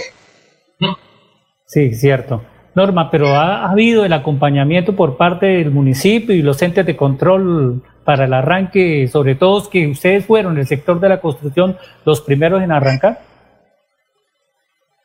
Sí, 1.65 1.93
cierto. 1.93 2.43
Norma, 2.75 3.11
pero 3.11 3.35
ha, 3.35 3.69
habido 3.69 4.05
el 4.05 4.13
acompañamiento 4.13 4.95
por 4.95 5.17
parte 5.17 5.45
del 5.45 5.71
municipio 5.71 6.35
y 6.35 6.41
los 6.41 6.61
entes 6.61 6.85
de 6.85 6.97
control 6.97 7.83
para 8.03 8.25
el 8.25 8.33
arranque, 8.33 9.07
sobre 9.07 9.35
todo 9.35 9.69
que 9.69 9.87
ustedes 9.87 10.25
fueron 10.25 10.57
el 10.57 10.65
sector 10.65 10.99
de 10.99 11.09
la 11.09 11.21
construcción 11.21 11.77
los 12.05 12.21
primeros 12.21 12.63
en 12.63 12.71
arrancar? 12.71 13.21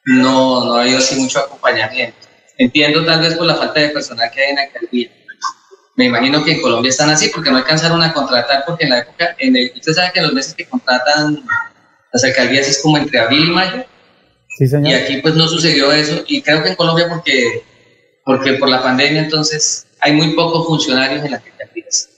No, 0.04 0.64
no 0.64 0.76
ha 0.76 0.82
habido 0.82 0.98
así 0.98 1.16
mucho 1.16 1.40
acompañamiento. 1.40 2.16
Entiendo 2.58 3.04
tal 3.04 3.20
vez 3.20 3.34
por 3.34 3.46
la 3.46 3.56
falta 3.56 3.80
de 3.80 3.88
personal 3.88 4.30
que 4.30 4.40
hay 4.40 4.50
en 4.50 4.56
la 4.56 4.62
alcaldía. 4.62 5.10
Me 5.96 6.06
imagino 6.06 6.44
que 6.44 6.52
en 6.52 6.62
Colombia 6.62 6.90
están 6.90 7.10
así 7.10 7.28
porque 7.28 7.50
no 7.50 7.58
alcanzaron 7.58 8.02
a 8.02 8.12
contratar 8.12 8.64
porque 8.66 8.84
en 8.84 8.90
la 8.90 8.98
época, 9.00 9.34
en 9.38 9.56
el, 9.56 9.72
usted 9.74 9.92
sabe 9.92 10.10
que 10.12 10.18
en 10.18 10.26
los 10.26 10.34
meses 10.34 10.54
que 10.54 10.66
contratan 10.66 11.44
las 12.12 12.24
alcaldías 12.24 12.68
es 12.68 12.82
como 12.82 12.98
entre 12.98 13.18
abril 13.18 13.48
y 13.48 13.52
mayo. 13.52 13.84
Sí, 14.58 14.66
señor. 14.66 14.90
Y 14.90 14.94
aquí 14.94 15.16
pues 15.18 15.34
no 15.34 15.48
sucedió 15.48 15.92
eso 15.92 16.22
y 16.26 16.42
creo 16.42 16.62
que 16.62 16.70
en 16.70 16.74
Colombia 16.74 17.08
porque, 17.08 17.64
porque 18.24 18.54
por 18.54 18.68
la 18.68 18.82
pandemia 18.82 19.22
entonces 19.22 19.86
hay 20.00 20.12
muy 20.12 20.34
pocos 20.34 20.66
funcionarios 20.66 21.24
en 21.24 21.32
las 21.32 21.42
alcaldías. 21.44 22.08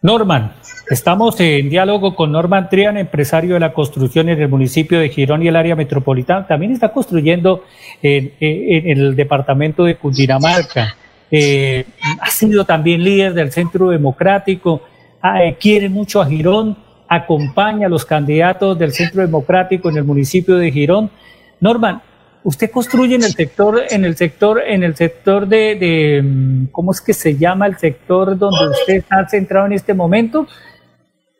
Norman, 0.00 0.52
estamos 0.88 1.40
en 1.40 1.68
diálogo 1.68 2.14
con 2.14 2.30
Norman 2.30 2.68
Trian, 2.68 2.96
empresario 2.96 3.54
de 3.54 3.60
la 3.60 3.72
construcción 3.72 4.28
en 4.28 4.40
el 4.40 4.48
municipio 4.48 5.00
de 5.00 5.08
Girón 5.08 5.42
y 5.42 5.48
el 5.48 5.56
área 5.56 5.74
metropolitana. 5.74 6.46
También 6.46 6.70
está 6.70 6.92
construyendo 6.92 7.64
en, 8.00 8.32
el 8.38 9.16
departamento 9.16 9.82
de 9.82 9.96
Cundinamarca. 9.96 10.94
Eh, 11.32 11.84
ha 12.20 12.30
sido 12.30 12.64
también 12.64 13.02
líder 13.02 13.34
del 13.34 13.50
Centro 13.50 13.90
Democrático, 13.90 14.82
ah, 15.20 15.42
eh, 15.42 15.56
quiere 15.58 15.88
mucho 15.88 16.22
a 16.22 16.26
Girón, 16.26 16.78
acompaña 17.08 17.88
a 17.88 17.90
los 17.90 18.04
candidatos 18.04 18.78
del 18.78 18.92
Centro 18.92 19.22
Democrático 19.22 19.90
en 19.90 19.96
el 19.96 20.04
municipio 20.04 20.54
de 20.58 20.70
Girón. 20.70 21.10
Norman, 21.58 22.02
usted 22.44 22.70
construye 22.70 23.14
en 23.14 23.24
el 23.24 23.32
sector, 23.32 23.82
en 23.90 24.04
el 24.04 24.16
sector, 24.16 24.62
en 24.64 24.82
el 24.82 24.94
sector 24.96 25.46
de, 25.46 26.20
mm, 26.22 26.66
¿cómo 26.66 26.92
es 26.92 27.00
que 27.00 27.12
se 27.12 27.36
llama 27.36 27.66
el 27.66 27.78
sector 27.78 28.36
donde 28.38 28.68
usted 28.68 28.94
está 28.94 29.28
centrado 29.28 29.66
en 29.66 29.72
este 29.72 29.94
momento? 29.94 30.46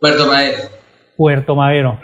Puerto 0.00 0.26
Madero. 0.26 0.58
Puerto 1.16 1.54
Madero. 1.54 2.00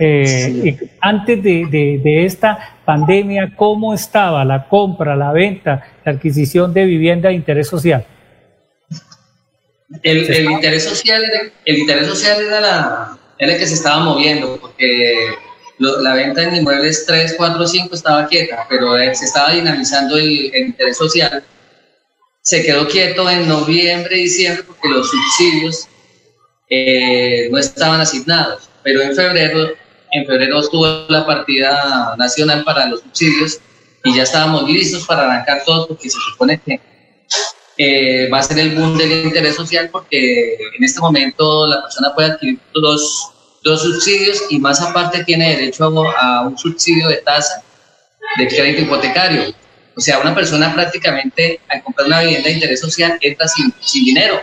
Eh, 0.00 0.90
antes 1.00 1.42
de, 1.42 2.24
esta 2.24 2.78
pandemia, 2.84 3.54
¿cómo 3.56 3.94
estaba 3.94 4.44
la 4.44 4.66
compra, 4.68 5.14
la 5.14 5.32
venta, 5.32 5.98
la 6.04 6.12
adquisición 6.12 6.72
de 6.72 6.84
vivienda 6.86 7.28
de 7.28 7.34
interés 7.34 7.68
social? 7.68 8.06
El, 10.02 10.50
interés 10.50 10.84
social, 10.84 11.22
el 11.66 11.78
interés 11.78 12.06
social 12.06 12.40
era, 12.40 12.60
la, 12.60 13.18
era 13.38 13.52
el 13.52 13.58
que 13.58 13.66
se 13.66 13.74
estaba 13.74 14.02
moviendo, 14.02 14.58
porque 14.58 15.14
la 15.82 16.14
venta 16.14 16.42
de 16.42 16.56
inmuebles 16.56 17.04
3, 17.06 17.34
4, 17.36 17.66
5 17.66 17.94
estaba 17.94 18.26
quieta, 18.26 18.66
pero 18.68 18.96
eh, 18.96 19.14
se 19.14 19.24
estaba 19.24 19.52
dinamizando 19.52 20.16
el, 20.16 20.54
interés 20.54 20.96
social. 20.96 21.44
Se 22.40 22.62
quedó 22.62 22.86
quieto 22.88 23.28
en 23.28 23.48
noviembre, 23.48 24.16
diciembre, 24.16 24.64
porque 24.64 24.88
los 24.88 25.10
subsidios 25.10 25.88
eh, 26.68 27.48
no 27.50 27.58
estaban 27.58 28.00
asignados, 28.00 28.68
pero 28.82 29.02
en 29.02 29.14
febrero, 29.14 29.68
en 30.12 30.26
febrero 30.26 30.60
estuvo 30.60 30.86
la 31.08 31.26
partida 31.26 32.14
nacional 32.16 32.64
para 32.64 32.86
los 32.86 33.00
subsidios 33.00 33.60
y 34.04 34.16
ya 34.16 34.24
estábamos 34.24 34.68
listos 34.68 35.06
para 35.06 35.22
arrancar 35.22 35.62
todo 35.64 35.86
porque 35.88 36.10
se 36.10 36.18
supone 36.18 36.60
que 36.64 36.80
eh, 37.78 38.28
va 38.28 38.38
a 38.38 38.42
ser 38.42 38.58
el 38.58 38.74
boom 38.74 38.98
del 38.98 39.26
interés 39.26 39.54
social 39.54 39.88
porque 39.90 40.54
en 40.76 40.84
este 40.84 41.00
momento 41.00 41.66
la 41.66 41.82
persona 41.82 42.14
puede 42.14 42.32
adquirir 42.32 42.58
dos 42.74 43.31
dos 43.62 43.82
subsidios 43.82 44.44
y 44.50 44.58
más 44.58 44.80
aparte 44.80 45.24
tiene 45.24 45.56
derecho 45.56 45.84
a, 46.18 46.42
un 46.42 46.58
subsidio 46.58 47.08
de 47.08 47.16
tasa 47.16 47.62
de 48.36 48.48
crédito 48.48 48.82
hipotecario. 48.82 49.54
O 49.96 50.00
sea, 50.00 50.20
una 50.20 50.34
persona 50.34 50.72
prácticamente 50.72 51.60
al 51.68 51.82
comprar 51.82 52.06
una 52.06 52.20
vivienda 52.22 52.48
de 52.48 52.54
interés 52.54 52.80
social 52.80 53.18
entra 53.20 53.46
sin, 53.46 53.72
sin 53.80 54.04
dinero 54.04 54.40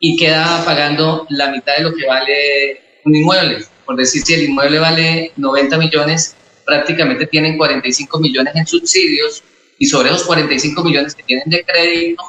y 0.00 0.16
queda 0.16 0.62
pagando 0.64 1.26
la 1.30 1.50
mitad 1.50 1.76
de 1.76 1.82
lo 1.84 1.94
que 1.94 2.06
vale 2.06 2.80
un 3.04 3.14
inmueble. 3.14 3.64
Por 3.86 3.96
decir, 3.96 4.22
si 4.22 4.34
el 4.34 4.44
inmueble 4.44 4.78
vale 4.78 5.32
90 5.36 5.78
millones, 5.78 6.36
prácticamente 6.64 7.26
tienen 7.26 7.56
45 7.56 8.18
millones 8.18 8.54
en 8.56 8.66
subsidios 8.66 9.42
y 9.78 9.86
sobre 9.86 10.10
esos 10.10 10.24
45 10.24 10.82
millones 10.82 11.14
que 11.14 11.22
tienen 11.22 11.48
de 11.48 11.64
crédito, 11.64 12.22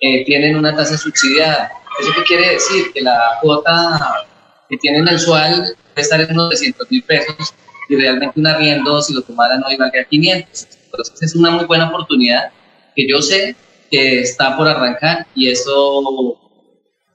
eh, 0.00 0.24
tienen 0.24 0.56
una 0.56 0.76
tasa 0.76 0.96
subsidiada. 0.96 1.72
¿Eso 2.00 2.12
qué 2.14 2.22
quiere 2.24 2.50
decir? 2.50 2.92
Que 2.92 3.00
la 3.00 3.38
cuota 3.40 4.26
que 4.68 4.76
tienen 4.76 5.04
mensual 5.04 5.74
puede 5.94 6.02
estar 6.02 6.20
en 6.20 6.32
unos 6.32 6.50
300 6.50 6.90
mil 6.90 7.02
pesos 7.02 7.54
y 7.88 7.96
realmente 7.96 8.38
un 8.38 8.46
arriendo, 8.46 9.00
si 9.00 9.14
lo 9.14 9.22
tomaran 9.22 9.62
hoy, 9.64 9.76
va 9.76 9.86
a 9.86 10.04
500. 10.04 10.68
Entonces 10.86 11.22
es 11.22 11.34
una 11.34 11.50
muy 11.50 11.64
buena 11.64 11.88
oportunidad 11.88 12.50
que 12.94 13.06
yo 13.08 13.20
sé 13.22 13.54
que 13.90 14.20
está 14.20 14.56
por 14.56 14.66
arrancar 14.66 15.26
y 15.34 15.48
eso, 15.48 16.38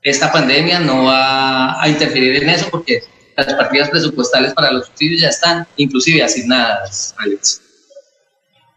esta 0.01 0.31
pandemia 0.31 0.79
no 0.79 1.05
va 1.05 1.81
a 1.81 1.89
interferir 1.89 2.43
en 2.43 2.49
eso 2.49 2.67
porque 2.71 3.01
las 3.35 3.53
partidas 3.53 3.89
presupuestales 3.89 4.53
para 4.53 4.71
los 4.71 4.87
subsidios 4.87 5.21
ya 5.21 5.29
están 5.29 5.67
inclusive 5.77 6.23
asignadas, 6.23 7.15
Alex. 7.17 7.61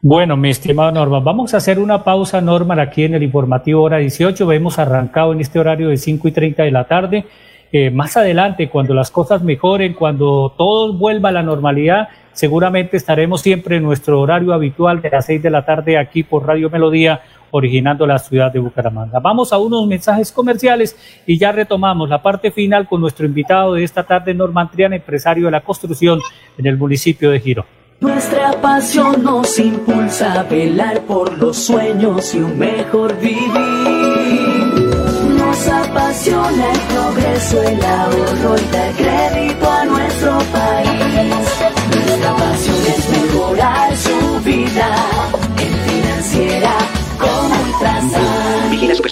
Bueno, 0.00 0.36
mi 0.36 0.50
estimado 0.50 0.92
Norma, 0.92 1.20
vamos 1.20 1.54
a 1.54 1.56
hacer 1.56 1.78
una 1.78 2.04
pausa, 2.04 2.40
Norma, 2.40 2.80
aquí 2.80 3.04
en 3.04 3.14
el 3.14 3.22
informativo 3.22 3.82
hora 3.82 3.98
18. 3.98 4.52
Hemos 4.52 4.78
arrancado 4.78 5.32
en 5.32 5.40
este 5.40 5.58
horario 5.58 5.88
de 5.88 5.96
5 5.96 6.28
y 6.28 6.32
30 6.32 6.62
de 6.62 6.70
la 6.70 6.86
tarde 6.86 7.24
más 7.92 8.16
adelante, 8.16 8.68
cuando 8.68 8.94
las 8.94 9.10
cosas 9.10 9.42
mejoren, 9.42 9.94
cuando 9.94 10.54
todo 10.56 10.92
vuelva 10.92 11.30
a 11.30 11.32
la 11.32 11.42
normalidad, 11.42 12.08
seguramente 12.32 12.96
estaremos 12.96 13.40
siempre 13.40 13.76
en 13.76 13.82
nuestro 13.82 14.20
horario 14.20 14.52
habitual 14.52 15.02
de 15.02 15.10
las 15.10 15.26
seis 15.26 15.42
de 15.42 15.50
la 15.50 15.64
tarde 15.64 15.98
aquí 15.98 16.22
por 16.22 16.46
Radio 16.46 16.70
Melodía, 16.70 17.20
originando 17.50 18.06
la 18.06 18.18
ciudad 18.18 18.52
de 18.52 18.60
Bucaramanga. 18.60 19.18
Vamos 19.18 19.52
a 19.52 19.58
unos 19.58 19.88
mensajes 19.88 20.30
comerciales 20.30 20.96
y 21.26 21.36
ya 21.36 21.50
retomamos 21.50 22.08
la 22.08 22.22
parte 22.22 22.52
final 22.52 22.86
con 22.86 23.00
nuestro 23.00 23.26
invitado 23.26 23.74
de 23.74 23.82
esta 23.82 24.04
tarde, 24.04 24.34
Norman 24.34 24.70
Trian, 24.70 24.92
empresario 24.92 25.46
de 25.46 25.50
la 25.50 25.60
construcción 25.60 26.20
en 26.56 26.66
el 26.66 26.76
municipio 26.76 27.30
de 27.32 27.40
Giro. 27.40 27.66
Nuestra 28.00 28.52
pasión 28.60 29.24
nos 29.24 29.58
impulsa 29.58 30.40
a 30.40 30.42
velar 30.44 31.00
por 31.02 31.36
los 31.38 31.56
sueños 31.56 32.34
y 32.34 32.38
un 32.38 32.56
mejor 32.56 33.18
vivir. 33.18 34.13
Nos 35.64 35.72
apasiona 35.72 36.72
el 36.72 36.80
progreso, 36.80 37.62
el 37.62 37.82
ahorro 37.82 38.56
y 38.58 38.72
dar 38.72 38.92
crédito 38.92 39.70
a 39.70 39.84
nuestro 39.86 40.38
país. 40.52 41.34
Nuestra 41.90 42.36
pasión 42.36 42.76
es 42.86 43.08
mejorar 43.08 43.96
su 43.96 44.40
vida 44.44 44.96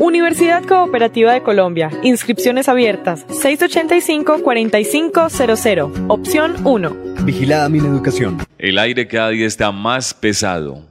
Universidad 0.00 0.64
Cooperativa 0.64 1.32
de 1.32 1.42
Colombia. 1.42 1.90
Inscripciones 2.04 2.68
abiertas. 2.68 3.26
685-4500. 3.28 6.06
Opción 6.06 6.54
1. 6.64 6.96
Vigilada 7.24 7.68
mi 7.68 7.78
educación. 7.78 8.38
El 8.58 8.78
aire 8.78 9.08
cada 9.08 9.30
día 9.30 9.46
está 9.46 9.72
más 9.72 10.14
pesado. 10.14 10.86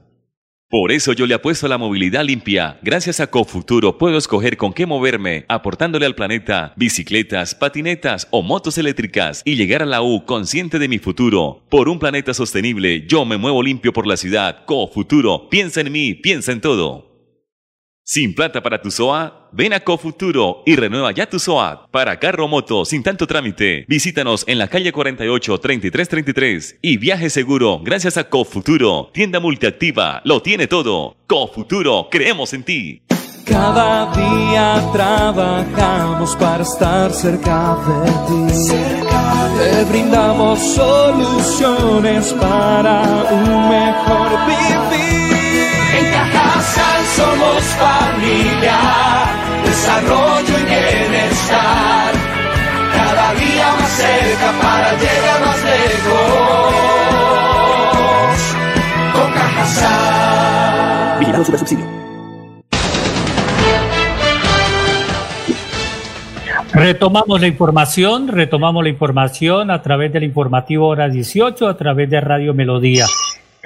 Por 0.70 0.92
eso 0.92 1.14
yo 1.14 1.26
le 1.26 1.34
apuesto 1.34 1.66
a 1.66 1.70
la 1.70 1.78
movilidad 1.78 2.26
limpia. 2.26 2.78
Gracias 2.82 3.22
a 3.22 3.28
Cofuturo 3.28 3.98
puedo 3.98 4.18
escoger 4.18 4.58
con 4.58 4.74
qué 4.74 4.86
moverme, 4.86 5.46
aportándole 5.48 6.06
al 6.06 6.16
planeta 6.16 6.74
bicicletas, 6.76 7.56
patinetas 7.56 8.28
o 8.32 8.42
motos 8.42 8.78
eléctricas 8.78 9.42
y 9.46 9.56
llegar 9.56 9.82
a 9.82 9.86
la 9.86 10.02
U 10.02 10.26
consciente 10.26 10.80
de 10.80 10.90
mi 10.90 11.00
futuro. 11.00 11.64
Por 11.70 11.88
un 11.88 12.00
planeta 12.00 12.34
sostenible, 12.34 13.08
yo 13.08 13.24
me 13.24 13.38
muevo 13.38 13.64
limpio 13.64 13.94
por 13.94 14.06
la 14.06 14.18
ciudad. 14.18 14.66
Cofuturo, 14.66 15.48
piensa 15.48 15.80
en 15.80 15.94
mí, 15.94 16.14
piensa 16.14 16.52
en 16.52 16.60
todo. 16.60 17.07
Sin 18.10 18.34
plata 18.34 18.64
para 18.64 18.82
tu 18.82 18.90
SOA, 18.90 19.50
ven 19.52 19.74
a 19.74 19.82
Cofuturo 19.82 20.64
y 20.66 20.78
renueva 20.78 21.12
ya 21.12 21.30
tu 21.30 21.40
SOA. 21.40 21.90
Para 21.92 22.18
carro 22.18 22.48
moto 22.48 22.86
sin 22.86 23.04
tanto 23.04 23.28
trámite, 23.28 23.84
visítanos 23.90 24.46
en 24.48 24.60
la 24.60 24.70
calle 24.70 24.94
48 24.94 25.58
3333 25.60 26.78
y 26.82 26.96
viaje 26.96 27.30
seguro 27.30 27.82
gracias 27.84 28.16
a 28.16 28.30
Cofuturo, 28.30 29.10
tienda 29.14 29.42
multiactiva, 29.42 30.22
lo 30.24 30.42
tiene 30.42 30.68
todo. 30.68 31.18
Cofuturo, 31.28 32.08
creemos 32.10 32.54
en 32.54 32.64
ti. 32.64 33.02
Cada 33.46 34.10
día 34.16 34.90
trabajamos 34.94 36.34
para 36.38 36.64
estar 36.64 37.12
cerca 37.12 37.76
de 37.88 38.12
ti. 38.30 38.72
Te 39.60 39.84
brindamos 39.84 40.60
soluciones 40.60 42.32
para 42.40 43.02
un 43.34 43.70
mejor 43.70 44.30
vivir. 44.48 45.28
En 46.00 46.06
Cajasal 46.14 46.97
somos 47.18 47.64
familia, 47.82 48.78
desarrollo 49.66 50.56
y 50.60 50.66
bienestar. 50.66 52.12
Cada 52.94 53.34
día 53.34 53.68
más 53.80 53.92
cerca 54.04 54.50
para 54.62 54.90
llegar 55.02 55.40
más 55.46 55.60
lejos. 55.74 56.76
Con 59.14 59.30
Cajasal. 59.34 61.20
Vigilado 61.20 61.44
Super 61.46 61.60
Subsidio. 61.60 61.86
Retomamos 66.74 67.42
la 67.42 67.48
información, 67.48 68.28
retomamos 68.28 68.84
la 68.84 68.90
información 68.90 69.72
a 69.72 69.82
través 69.82 70.14
del 70.14 70.24
informativo 70.24 70.88
hora 70.88 71.10
18, 71.10 71.68
a 71.68 71.76
través 71.76 72.08
de 72.10 72.22
Radio 72.22 72.54
Melodía. 72.54 73.06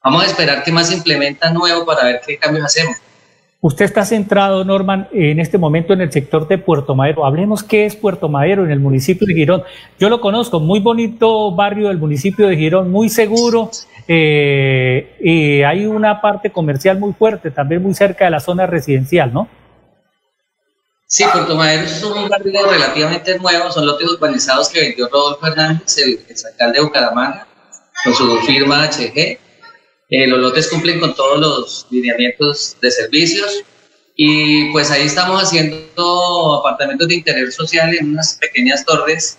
Vamos 0.03 0.25
a 0.25 0.27
esperar 0.27 0.63
qué 0.65 0.73
más 0.73 0.89
se 0.89 0.95
implementa 0.95 1.51
nuevo 1.51 1.85
para 1.85 2.05
ver 2.05 2.21
qué 2.27 2.39
cambios 2.39 2.67
hacemos. 2.67 2.97
Usted 3.63 3.85
está 3.85 4.07
centrado, 4.07 4.65
Norman, 4.65 5.09
en 5.13 5.39
este 5.39 5.59
momento 5.59 5.93
en 5.93 6.01
el 6.01 6.11
sector 6.11 6.49
de 6.49 6.57
Puerto 6.57 6.95
Madero. 6.95 7.27
Hablemos 7.27 7.63
qué 7.63 7.85
es 7.85 7.95
Puerto 7.95 8.31
Madero 8.31 8.65
en 8.65 8.71
el 8.71 8.81
municipio 8.81 9.27
de 9.27 9.35
Girón. 9.35 9.65
Yo 9.99 10.09
lo 10.09 10.23
conozco, 10.23 10.61
muy 10.61 10.81
bonito 10.81 11.55
barrio 11.55 11.89
del 11.89 11.99
municipio 11.99 12.49
de 12.49 12.57
Girón, 12.57 12.91
muy 12.91 13.11
seguro. 13.11 13.71
Eh, 14.09 15.63
hay 15.67 15.85
una 15.85 16.23
parte 16.23 16.51
comercial 16.51 16.99
muy 16.99 17.13
fuerte, 17.13 17.51
también 17.51 17.83
muy 17.83 17.93
cerca 17.93 18.25
de 18.25 18.31
la 18.31 18.41
zona 18.41 18.65
residencial, 18.65 19.31
¿no? 19.31 19.47
Sí, 21.07 21.25
Puerto 21.31 21.55
Madero 21.55 21.83
es 21.83 22.03
un 22.03 22.31
barrio 22.31 22.67
relativamente 22.67 23.39
nuevo, 23.39 23.71
son 23.71 23.85
lotes 23.85 24.09
urbanizados 24.09 24.71
que 24.71 24.81
vendió 24.81 25.07
Rodolfo 25.09 25.47
Hernández, 25.47 25.99
el, 25.99 26.21
el 26.27 26.37
alcalde 26.51 26.79
de 26.79 26.85
Bucaramanga, 26.85 27.47
con 28.05 28.15
su 28.15 28.39
firma 28.39 28.87
HG. 28.87 29.50
Eh, 30.11 30.27
los 30.27 30.41
lotes 30.41 30.67
cumplen 30.67 30.99
con 30.99 31.15
todos 31.15 31.39
los 31.39 31.87
lineamientos 31.91 32.77
de 32.83 32.91
servicios 32.91 33.63
y 34.17 34.73
pues 34.73 34.91
ahí 34.91 35.07
estamos 35.07 35.41
haciendo 35.41 36.57
apartamentos 36.57 37.07
de 37.07 37.15
interés 37.15 37.55
social 37.55 37.95
en 37.95 38.11
unas 38.11 38.35
pequeñas 38.41 38.85
torres 38.85 39.39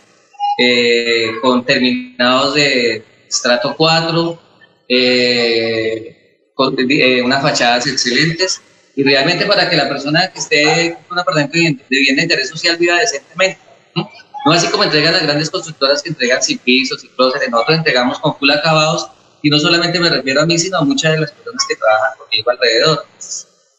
eh, 0.57 1.31
con 1.41 1.65
terminados 1.65 2.55
de 2.55 3.03
estrato 3.27 3.75
4, 3.75 4.41
eh, 4.87 6.51
con 6.53 6.77
unas 7.25 7.41
fachadas 7.41 7.87
excelentes 7.87 8.61
y 8.95 9.03
realmente 9.03 9.45
para 9.45 9.69
que 9.69 9.75
la 9.75 9.89
persona 9.89 10.31
que 10.31 10.39
esté 10.39 10.93
con 10.93 11.17
un 11.17 11.19
apartamento 11.19 11.83
de 11.89 11.97
vivienda 11.97 12.21
de 12.21 12.23
interés 12.23 12.49
social 12.49 12.77
viva 12.77 12.97
decentemente. 12.97 13.59
¿no? 13.93 14.09
no 14.45 14.51
así 14.53 14.67
como 14.67 14.85
entregan 14.85 15.11
las 15.11 15.23
grandes 15.23 15.49
constructoras 15.49 16.01
que 16.01 16.09
entregan 16.09 16.41
sin 16.41 16.59
pisos 16.59 17.03
y 17.03 17.09
clósetes, 17.09 17.49
nosotros 17.49 17.77
entregamos 17.77 18.19
con 18.19 18.37
full 18.37 18.51
acabados 18.51 19.09
y 19.41 19.49
no 19.49 19.59
solamente 19.59 19.99
me 19.99 20.09
refiero 20.09 20.41
a 20.41 20.45
mí, 20.45 20.57
sino 20.57 20.77
a 20.77 20.83
muchas 20.83 21.13
de 21.13 21.21
las 21.21 21.31
personas 21.31 21.65
que 21.67 21.75
trabajan 21.75 22.17
conmigo 22.17 22.51
alrededor. 22.51 23.05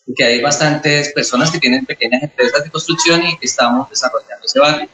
Porque 0.06 0.24
hay 0.24 0.40
bastantes 0.40 1.12
personas 1.12 1.50
que 1.50 1.58
tienen 1.58 1.86
pequeñas 1.86 2.22
empresas 2.22 2.64
de 2.64 2.70
construcción 2.70 3.22
y 3.22 3.36
que 3.38 3.46
estamos 3.46 3.88
desarrollando 3.88 4.44
ese 4.44 4.58
barrio. 4.58 4.88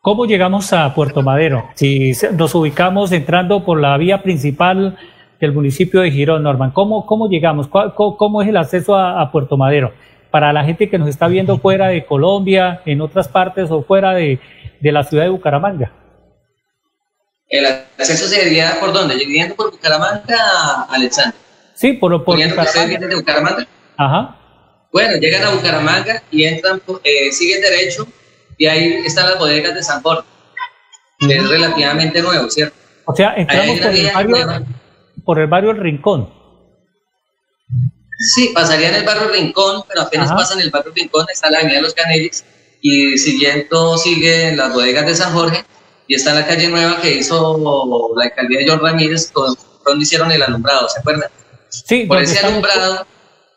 ¿Cómo 0.00 0.26
llegamos 0.26 0.72
a 0.72 0.94
Puerto 0.94 1.22
Madero? 1.22 1.68
Si 1.74 2.12
nos 2.36 2.54
ubicamos 2.54 3.12
entrando 3.12 3.64
por 3.64 3.80
la 3.80 3.96
vía 3.96 4.22
principal 4.22 4.96
del 5.40 5.52
municipio 5.52 6.00
de 6.00 6.10
Girón, 6.10 6.42
Norman, 6.42 6.70
¿cómo, 6.70 7.06
cómo 7.06 7.28
llegamos? 7.28 7.68
¿Cómo, 7.68 8.16
cómo 8.16 8.42
es 8.42 8.48
el 8.48 8.56
acceso 8.56 8.96
a, 8.96 9.20
a, 9.20 9.30
Puerto 9.30 9.56
Madero? 9.56 9.92
Para 10.30 10.52
la 10.52 10.64
gente 10.64 10.88
que 10.88 10.98
nos 10.98 11.08
está 11.08 11.28
viendo 11.28 11.58
fuera 11.58 11.88
de 11.88 12.04
Colombia, 12.04 12.80
en 12.84 13.00
otras 13.00 13.28
partes 13.28 13.70
o 13.70 13.82
fuera 13.82 14.12
de, 14.12 14.40
de 14.80 14.92
la 14.92 15.04
ciudad 15.04 15.24
de 15.24 15.30
Bucaramanga. 15.30 15.92
El 17.52 17.66
acceso 17.66 18.26
sería 18.28 18.80
por 18.80 18.94
dónde? 18.94 19.14
Yendo 19.14 19.54
por 19.54 19.70
Bucaramanga, 19.70 20.84
Alexander. 20.88 21.34
Sí, 21.74 21.92
por, 21.92 22.24
por 22.24 22.38
Bucaramanga. 22.38 23.06
de 23.06 23.14
Bucaramanga? 23.14 23.66
Ajá. 23.98 24.38
Bueno, 24.90 25.18
llegan 25.18 25.44
a 25.44 25.50
Bucaramanga 25.50 26.22
y 26.30 26.44
entran, 26.44 26.80
eh, 27.04 27.30
siguen 27.30 27.60
derecho 27.60 28.08
y 28.56 28.66
ahí 28.66 29.02
están 29.04 29.28
las 29.28 29.38
bodegas 29.38 29.74
de 29.74 29.82
San 29.82 30.00
Jorge, 30.00 30.26
que 31.20 31.36
es 31.36 31.46
relativamente 31.46 32.22
nuevo, 32.22 32.48
¿cierto? 32.48 32.74
O 33.04 33.14
sea, 33.14 33.34
entramos 33.36 33.80
por 33.80 33.90
el, 33.90 34.10
barrio, 34.12 34.66
por 35.22 35.38
el 35.38 35.46
barrio 35.46 35.70
El 35.72 35.80
Rincón. 35.80 36.32
Sí, 38.34 38.50
pasarían 38.54 38.94
el 38.94 39.04
barrio 39.04 39.28
Rincón, 39.28 39.82
pero 39.88 40.02
apenas 40.02 40.28
Ajá. 40.28 40.36
pasan 40.36 40.60
el 40.60 40.70
barrio 40.70 40.92
Rincón, 40.94 41.26
está 41.30 41.50
la 41.50 41.58
avenida 41.58 41.76
de 41.76 41.82
los 41.82 41.92
Canelis 41.92 42.46
y 42.80 43.18
siguiendo 43.18 43.98
sigue 43.98 44.56
las 44.56 44.72
bodegas 44.72 45.04
de 45.04 45.14
San 45.14 45.34
Jorge 45.34 45.64
y 46.06 46.14
está 46.14 46.34
la 46.34 46.46
calle 46.46 46.68
nueva 46.68 47.00
que 47.00 47.16
hizo 47.16 48.12
la 48.16 48.24
alcaldía 48.24 48.60
de 48.60 48.68
John 48.68 48.80
Ramírez, 48.80 49.32
donde 49.32 50.02
hicieron 50.02 50.30
el 50.30 50.42
alumbrado, 50.42 50.88
¿se 50.88 51.00
acuerdan? 51.00 51.30
Sí, 51.68 52.04
por 52.04 52.20
ese 52.20 52.38
alumbrado 52.44 53.06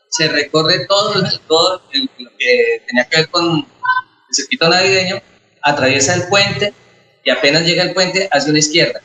se 0.09 0.27
recorre 0.29 0.85
todo, 0.87 1.13
todo 1.47 1.81
lo 1.91 2.31
que 2.37 2.81
tenía 2.87 3.03
que 3.09 3.17
ver 3.17 3.29
con 3.29 3.57
el 3.57 4.35
circuito 4.35 4.69
navideño, 4.69 5.21
atraviesa 5.61 6.15
el 6.15 6.27
puente 6.27 6.73
y 7.23 7.29
apenas 7.29 7.63
llega 7.63 7.83
el 7.83 7.93
puente 7.93 8.29
hacia 8.31 8.49
una 8.49 8.59
izquierda. 8.59 9.01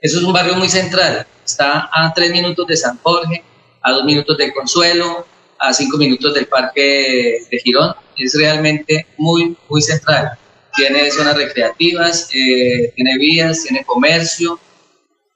Eso 0.00 0.18
es 0.18 0.24
un 0.24 0.32
barrio 0.32 0.54
muy 0.54 0.68
central, 0.68 1.26
está 1.44 1.90
a 1.92 2.12
tres 2.14 2.30
minutos 2.30 2.66
de 2.66 2.76
San 2.76 2.98
Jorge, 2.98 3.42
a 3.82 3.92
dos 3.92 4.04
minutos 4.04 4.38
del 4.38 4.54
Consuelo, 4.54 5.26
a 5.58 5.72
cinco 5.72 5.96
minutos 5.98 6.34
del 6.34 6.46
Parque 6.46 7.46
de 7.50 7.58
Girón, 7.58 7.94
es 8.16 8.34
realmente 8.38 9.06
muy, 9.18 9.56
muy 9.68 9.82
central. 9.82 10.38
Tiene 10.76 11.10
zonas 11.10 11.36
recreativas, 11.36 12.28
eh, 12.34 12.92
tiene 12.94 13.18
vías, 13.18 13.62
tiene 13.62 13.84
comercio, 13.84 14.58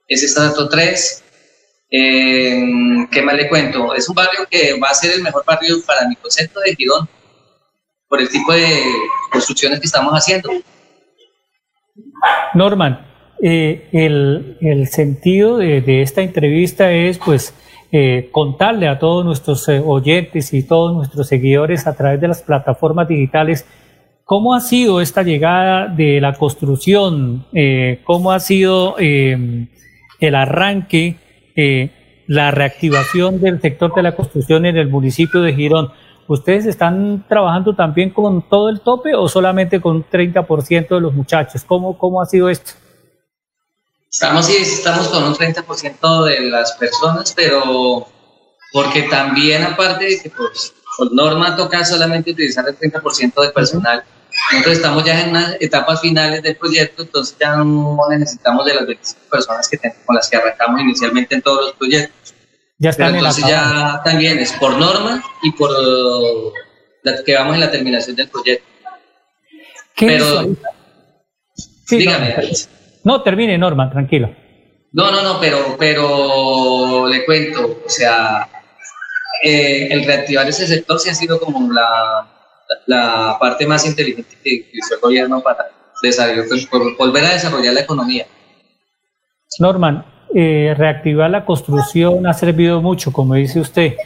es 0.08 0.22
estrato 0.22 0.68
3, 0.68 1.24
eh, 1.90 3.06
¿Qué 3.10 3.22
más 3.22 3.34
le 3.34 3.48
cuento? 3.48 3.94
Es 3.94 4.08
un 4.08 4.14
barrio 4.14 4.40
que 4.50 4.78
va 4.78 4.88
a 4.88 4.94
ser 4.94 5.12
el 5.12 5.22
mejor 5.22 5.44
barrio 5.46 5.76
para 5.86 6.06
mi 6.06 6.16
concepto 6.16 6.60
de 6.60 6.74
Girón, 6.74 7.08
por 8.08 8.20
el 8.20 8.28
tipo 8.28 8.52
de 8.52 8.82
construcciones 9.32 9.80
que 9.80 9.86
estamos 9.86 10.12
haciendo. 10.12 10.50
Norman, 12.54 13.06
eh, 13.40 13.88
el, 13.92 14.58
el, 14.60 14.88
sentido 14.88 15.58
de, 15.58 15.80
de, 15.80 16.02
esta 16.02 16.20
entrevista 16.20 16.92
es 16.92 17.18
pues 17.18 17.54
eh, 17.90 18.28
contarle 18.32 18.86
a 18.86 18.98
todos 18.98 19.24
nuestros 19.24 19.66
eh, 19.68 19.82
oyentes 19.84 20.52
y 20.52 20.62
todos 20.62 20.94
nuestros 20.94 21.26
seguidores 21.26 21.86
a 21.86 21.96
través 21.96 22.20
de 22.20 22.28
las 22.28 22.42
plataformas 22.42 23.08
digitales 23.08 23.64
cómo 24.28 24.54
ha 24.54 24.60
sido 24.60 25.00
esta 25.00 25.22
llegada 25.22 25.86
de 25.86 26.20
la 26.20 26.34
construcción, 26.34 27.46
eh, 27.54 28.02
cómo 28.04 28.30
ha 28.30 28.40
sido 28.40 28.96
el 28.98 30.34
arranque 30.34 31.16
eh, 31.56 32.24
la 32.26 32.50
reactivación 32.50 33.40
del 33.40 33.58
sector 33.58 33.94
de 33.94 34.02
la 34.02 34.14
construcción 34.14 34.66
en 34.66 34.76
el 34.76 34.90
municipio 34.90 35.40
de 35.40 35.54
Girón. 35.54 35.90
¿Ustedes 36.26 36.66
están 36.66 37.24
trabajando 37.26 37.74
también 37.74 38.10
con 38.10 38.46
todo 38.50 38.68
el 38.68 38.82
tope 38.82 39.14
o 39.14 39.30
solamente 39.30 39.80
con 39.80 40.04
30% 40.04 40.88
de 40.88 41.00
los 41.00 41.14
muchachos? 41.14 41.64
¿Cómo, 41.64 41.96
¿Cómo 41.96 42.20
ha 42.20 42.26
sido 42.26 42.50
esto? 42.50 42.72
Estamos, 44.10 44.46
estamos 44.50 45.08
con 45.08 45.24
un 45.24 45.34
30% 45.34 46.24
de 46.24 46.50
las 46.50 46.72
personas, 46.72 47.32
pero 47.34 48.06
porque 48.74 49.04
también 49.04 49.62
aparte 49.62 50.04
de 50.04 50.20
que 50.20 50.28
pues, 50.28 50.74
por 50.98 51.10
norma 51.14 51.56
toca 51.56 51.82
solamente 51.82 52.32
utilizar 52.32 52.66
el 52.68 52.78
30% 52.78 53.40
de 53.40 53.48
personal, 53.52 54.04
nosotros 54.52 54.76
estamos 54.76 55.04
ya 55.04 55.20
en 55.22 55.30
unas 55.30 55.56
etapas 55.60 56.00
finales 56.00 56.42
del 56.42 56.56
proyecto, 56.56 57.02
entonces 57.02 57.36
ya 57.38 57.56
no 57.56 57.98
necesitamos 58.10 58.64
de 58.64 58.74
las 58.74 58.86
25 58.86 59.20
personas 59.30 59.68
que 59.68 59.78
con 60.04 60.16
las 60.16 60.28
que 60.28 60.36
arrancamos 60.36 60.80
inicialmente 60.80 61.34
en 61.34 61.42
todos 61.42 61.66
los 61.66 61.72
proyectos. 61.74 62.34
Ya 62.78 62.90
están 62.90 63.08
Pero 63.08 63.18
entonces 63.18 63.44
ya 63.46 64.00
también 64.04 64.38
es 64.38 64.52
por 64.52 64.76
norma 64.76 65.22
y 65.42 65.52
por 65.52 65.70
la 67.02 67.24
que 67.24 67.34
vamos 67.34 67.54
en 67.54 67.60
la 67.60 67.70
terminación 67.70 68.16
del 68.16 68.28
proyecto. 68.28 68.66
¿Qué 69.94 70.06
Pero, 70.06 70.56
sí, 71.86 71.96
dígame. 71.96 72.36
No, 73.04 73.16
no, 73.16 73.22
termine 73.22 73.58
Norma, 73.58 73.90
tranquilo. 73.90 74.34
No, 74.92 75.10
no, 75.10 75.22
no, 75.22 75.40
pero, 75.40 75.76
pero 75.78 77.06
le 77.08 77.24
cuento, 77.24 77.82
o 77.84 77.90
sea, 77.90 78.48
eh, 79.42 79.88
el 79.90 80.04
reactivar 80.04 80.48
ese 80.48 80.66
sector 80.66 80.98
sí 80.98 81.10
ha 81.10 81.14
sido 81.14 81.38
como 81.40 81.72
la, 81.72 82.37
la 82.86 83.36
parte 83.40 83.66
más 83.66 83.86
inteligente 83.86 84.36
que 84.42 84.70
hizo 84.72 84.94
el 84.94 85.00
gobierno 85.00 85.40
para 85.40 85.66
desarrollar, 86.02 86.46
volver 86.98 87.24
a 87.24 87.32
desarrollar 87.32 87.74
la 87.74 87.80
economía. 87.80 88.26
Norman, 89.58 90.04
eh, 90.34 90.74
reactivar 90.76 91.30
la 91.30 91.44
construcción 91.44 92.26
ha 92.26 92.34
servido 92.34 92.82
mucho, 92.82 93.12
como 93.12 93.34
dice 93.34 93.60
usted. 93.60 93.96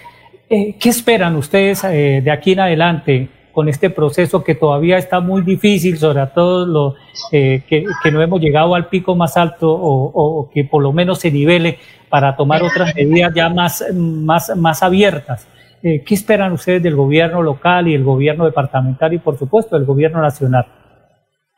Eh, 0.48 0.76
¿Qué 0.78 0.88
esperan 0.88 1.36
ustedes 1.36 1.82
eh, 1.84 2.20
de 2.22 2.30
aquí 2.30 2.52
en 2.52 2.60
adelante 2.60 3.28
con 3.52 3.68
este 3.68 3.90
proceso 3.90 4.42
que 4.42 4.54
todavía 4.54 4.96
está 4.96 5.20
muy 5.20 5.42
difícil, 5.42 5.98
sobre 5.98 6.26
todo 6.28 6.64
lo, 6.64 6.94
que, 7.30 7.62
que, 7.68 8.10
no 8.10 8.22
hemos 8.22 8.40
llegado 8.40 8.74
al 8.74 8.88
pico 8.88 9.14
más 9.14 9.36
alto 9.36 9.70
o, 9.70 10.10
o, 10.14 10.50
que 10.50 10.64
por 10.64 10.82
lo 10.82 10.90
menos 10.92 11.18
se 11.18 11.30
nivele 11.30 11.78
para 12.08 12.34
tomar 12.34 12.62
otras 12.62 12.94
medidas 12.94 13.34
ya 13.34 13.50
más, 13.50 13.84
más, 13.92 14.56
más 14.56 14.82
abiertas? 14.82 15.46
Eh, 15.82 16.04
¿Qué 16.04 16.14
esperan 16.14 16.52
ustedes 16.52 16.82
del 16.82 16.94
gobierno 16.94 17.42
local 17.42 17.88
y 17.88 17.94
el 17.94 18.04
gobierno 18.04 18.44
departamental 18.44 19.12
y, 19.14 19.18
por 19.18 19.36
supuesto, 19.36 19.76
del 19.76 19.84
gobierno 19.84 20.20
nacional? 20.20 20.66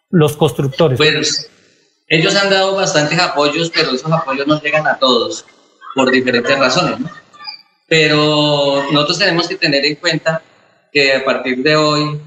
Los 0.09 0.37
constructores. 0.37 0.97
Pues 0.97 1.51
ellos 2.09 2.35
han 2.37 2.49
dado 2.49 2.75
bastantes 2.75 3.19
apoyos, 3.19 3.71
pero 3.71 3.91
esos 3.91 4.11
apoyos 4.11 4.47
no 4.47 4.61
llegan 4.63 4.87
a 4.87 4.99
todos 4.99 5.45
por 5.95 6.11
diferentes 6.11 6.59
razones. 6.59 7.01
¿no? 7.01 7.11
Pero 7.87 8.85
nosotros 8.93 9.19
tenemos 9.19 9.47
que 9.47 9.57
tener 9.57 9.85
en 9.85 9.97
cuenta 9.97 10.41
que 10.91 11.17
a 11.17 11.25
partir 11.25 11.63
de 11.63 11.77
hoy 11.77 12.19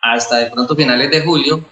hasta 0.00 0.38
de 0.38 0.50
pronto 0.50 0.74
finales 0.74 1.10
de 1.10 1.20
julio, 1.20 1.62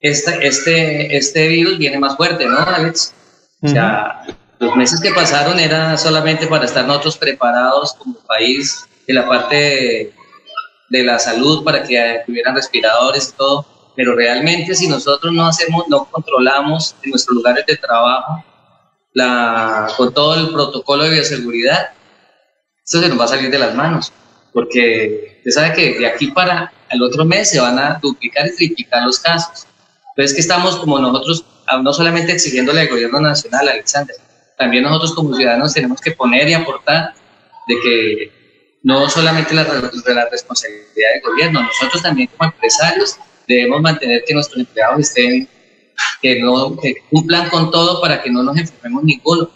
este, 0.00 0.46
este, 0.46 1.16
este 1.16 1.46
virus 1.48 1.78
viene 1.78 1.98
más 1.98 2.16
fuerte, 2.16 2.46
¿no, 2.46 2.58
Alex? 2.58 3.14
O 3.62 3.68
sea, 3.68 4.22
uh 4.26 4.30
-huh 4.30 4.43
los 4.58 4.76
meses 4.76 5.00
que 5.00 5.12
pasaron 5.12 5.58
era 5.58 5.96
solamente 5.96 6.46
para 6.46 6.64
estar 6.64 6.86
nosotros 6.86 7.18
preparados 7.18 7.94
como 7.94 8.14
país 8.20 8.86
en 9.06 9.16
la 9.16 9.28
parte 9.28 9.56
de, 9.56 10.14
de 10.88 11.02
la 11.02 11.18
salud 11.18 11.64
para 11.64 11.82
que 11.82 12.22
tuvieran 12.26 12.54
respiradores 12.54 13.30
y 13.30 13.36
todo, 13.36 13.66
pero 13.96 14.14
realmente 14.14 14.74
si 14.74 14.88
nosotros 14.88 15.32
no 15.32 15.46
hacemos, 15.46 15.84
no 15.88 16.04
controlamos 16.06 16.94
en 17.02 17.10
nuestros 17.10 17.34
lugares 17.34 17.64
de 17.66 17.76
trabajo 17.76 18.44
la, 19.12 19.88
con 19.96 20.12
todo 20.12 20.34
el 20.34 20.52
protocolo 20.52 21.04
de 21.04 21.10
bioseguridad, 21.10 21.90
eso 22.86 23.00
se 23.00 23.08
nos 23.08 23.18
va 23.18 23.24
a 23.24 23.28
salir 23.28 23.50
de 23.50 23.58
las 23.58 23.74
manos, 23.74 24.12
porque 24.52 25.38
usted 25.38 25.50
sabe 25.50 25.72
que 25.74 25.98
de 25.98 26.06
aquí 26.06 26.28
para 26.28 26.72
el 26.90 27.02
otro 27.02 27.24
mes 27.24 27.50
se 27.50 27.60
van 27.60 27.78
a 27.78 27.98
duplicar 28.02 28.46
y 28.46 28.56
triplicar 28.56 29.04
los 29.04 29.18
casos. 29.18 29.66
Entonces 30.10 30.34
que 30.34 30.40
estamos 30.40 30.76
como 30.76 30.98
nosotros, 30.98 31.44
no 31.82 31.92
solamente 31.92 32.32
exigiéndole 32.32 32.82
al 32.82 32.88
gobierno 32.88 33.20
nacional, 33.20 33.68
Alexander, 33.68 34.16
también 34.56 34.84
nosotros 34.84 35.14
como 35.14 35.34
ciudadanos 35.34 35.74
tenemos 35.74 36.00
que 36.00 36.12
poner 36.12 36.48
y 36.48 36.54
aportar 36.54 37.14
de 37.66 37.80
que 37.80 38.32
no 38.82 39.08
solamente 39.08 39.54
la, 39.54 39.64
la 39.64 40.28
responsabilidad 40.28 41.12
del 41.14 41.22
gobierno, 41.22 41.62
nosotros 41.62 42.02
también 42.02 42.28
como 42.36 42.50
empresarios 42.50 43.16
debemos 43.46 43.80
mantener 43.80 44.22
que 44.26 44.34
nuestros 44.34 44.60
empleados 44.60 45.00
estén, 45.00 45.48
que, 46.20 46.40
no, 46.40 46.76
que 46.76 46.96
cumplan 47.10 47.48
con 47.50 47.70
todo 47.70 48.00
para 48.00 48.22
que 48.22 48.30
no 48.30 48.42
nos 48.42 48.56
enfermemos 48.56 49.02
ninguno, 49.02 49.50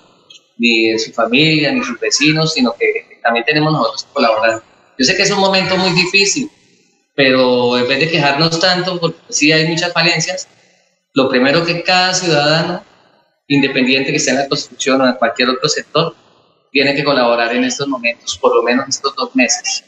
ni 0.56 0.92
de 0.92 0.98
su 0.98 1.12
familia, 1.12 1.72
ni 1.72 1.82
sus 1.84 1.98
vecinos, 2.00 2.54
sino 2.54 2.74
que 2.74 3.20
también 3.22 3.44
tenemos 3.44 3.72
nosotros 3.72 4.04
que 4.04 4.12
colaborar. 4.12 4.62
Yo 4.98 5.04
sé 5.04 5.16
que 5.16 5.22
es 5.22 5.30
un 5.30 5.40
momento 5.40 5.76
muy 5.76 5.90
difícil, 5.90 6.50
pero 7.14 7.78
en 7.78 7.86
vez 7.86 8.00
de 8.00 8.08
quejarnos 8.08 8.58
tanto, 8.58 8.98
porque 8.98 9.18
sí 9.28 9.52
hay 9.52 9.68
muchas 9.68 9.92
falencias, 9.92 10.48
lo 11.14 11.28
primero 11.28 11.64
que 11.64 11.82
cada 11.82 12.14
ciudadano 12.14 12.82
independiente 13.48 14.10
que 14.10 14.16
esté 14.16 14.30
en 14.30 14.36
la 14.36 14.48
construcción 14.48 15.00
o 15.00 15.06
en 15.06 15.14
cualquier 15.14 15.48
otro 15.48 15.68
sector, 15.68 16.14
tiene 16.70 16.94
que 16.94 17.02
colaborar 17.02 17.54
en 17.54 17.64
estos 17.64 17.88
momentos, 17.88 18.38
por 18.38 18.54
lo 18.54 18.62
menos 18.62 18.88
estos 18.88 19.14
dos 19.16 19.34
meses. 19.34 19.84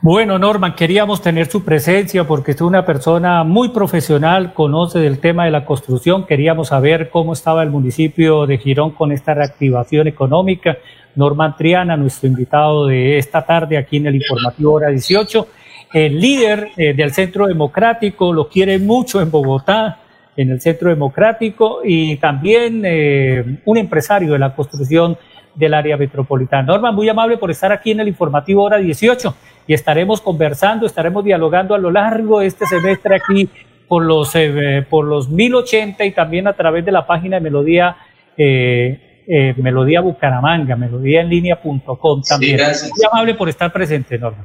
Bueno, 0.00 0.36
Norman, 0.36 0.74
queríamos 0.74 1.22
tener 1.22 1.46
su 1.46 1.64
presencia 1.64 2.26
porque 2.26 2.52
es 2.52 2.60
una 2.60 2.84
persona 2.84 3.44
muy 3.44 3.68
profesional, 3.68 4.52
conoce 4.52 4.98
del 4.98 5.20
tema 5.20 5.44
de 5.44 5.52
la 5.52 5.64
construcción. 5.64 6.26
Queríamos 6.26 6.68
saber 6.68 7.08
cómo 7.08 7.32
estaba 7.32 7.62
el 7.62 7.70
municipio 7.70 8.46
de 8.46 8.58
Girón 8.58 8.90
con 8.92 9.12
esta 9.12 9.32
reactivación 9.32 10.08
económica. 10.08 10.76
Norman 11.14 11.56
Triana, 11.56 11.96
nuestro 11.96 12.28
invitado 12.28 12.86
de 12.86 13.16
esta 13.16 13.44
tarde 13.44 13.78
aquí 13.78 13.98
en 13.98 14.06
el 14.06 14.16
informativo 14.16 14.72
hora 14.72 14.88
18, 14.88 15.46
el 15.92 16.20
líder 16.20 16.70
eh, 16.76 16.94
del 16.94 17.12
Centro 17.12 17.46
Democrático, 17.46 18.32
lo 18.32 18.48
quiere 18.48 18.80
mucho 18.80 19.20
en 19.20 19.30
Bogotá, 19.30 20.00
en 20.36 20.50
el 20.50 20.60
Centro 20.60 20.88
Democrático, 20.88 21.80
y 21.84 22.16
también 22.16 22.82
eh, 22.84 23.60
un 23.64 23.76
empresario 23.76 24.32
de 24.32 24.38
la 24.38 24.54
construcción 24.54 25.16
del 25.54 25.74
área 25.74 25.96
metropolitana. 25.96 26.62
Norman, 26.62 26.94
muy 26.94 27.08
amable 27.08 27.36
por 27.36 27.50
estar 27.50 27.72
aquí 27.72 27.90
en 27.90 28.00
el 28.00 28.08
informativo 28.08 28.62
hora 28.62 28.78
18 28.78 29.34
y 29.66 29.74
estaremos 29.74 30.20
conversando, 30.20 30.86
estaremos 30.86 31.24
dialogando 31.24 31.74
a 31.74 31.78
lo 31.78 31.90
largo 31.90 32.40
de 32.40 32.46
este 32.46 32.66
semestre 32.66 33.16
aquí 33.16 33.48
por 33.86 34.04
los, 34.04 34.34
eh, 34.34 34.86
por 34.88 35.04
los 35.04 35.28
1080 35.28 36.04
y 36.04 36.12
también 36.12 36.46
a 36.46 36.54
través 36.54 36.84
de 36.84 36.92
la 36.92 37.06
página 37.06 37.36
de 37.36 37.42
Melodía. 37.42 37.96
Eh, 38.36 39.24
eh, 39.28 39.54
Melodía 39.56 40.00
Bucaramanga, 40.00 40.74
melodíaenlínea.com 40.74 42.22
también. 42.22 42.56
gracias. 42.56 42.90
Muy 42.90 43.06
amable 43.10 43.34
por 43.34 43.48
estar 43.48 43.72
presente, 43.72 44.18
Norma. 44.18 44.44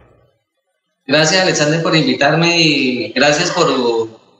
Gracias, 1.06 1.42
Alexander, 1.42 1.82
por 1.82 1.96
invitarme 1.96 2.60
y 2.60 3.12
gracias 3.14 3.50
por 3.52 3.68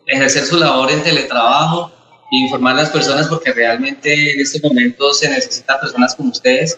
ejercer 0.08 0.46
su 0.46 0.58
labor 0.58 0.90
en 0.92 1.04
teletrabajo 1.04 1.92
e 2.32 2.38
informar 2.38 2.74
a 2.74 2.82
las 2.82 2.90
personas 2.90 3.28
porque 3.28 3.54
realmente 3.54 4.34
en 4.34 4.40
este 4.40 4.60
momento 4.62 5.14
se 5.14 5.30
necesitan 5.30 5.80
personas 5.80 6.16
como 6.16 6.30
ustedes 6.30 6.78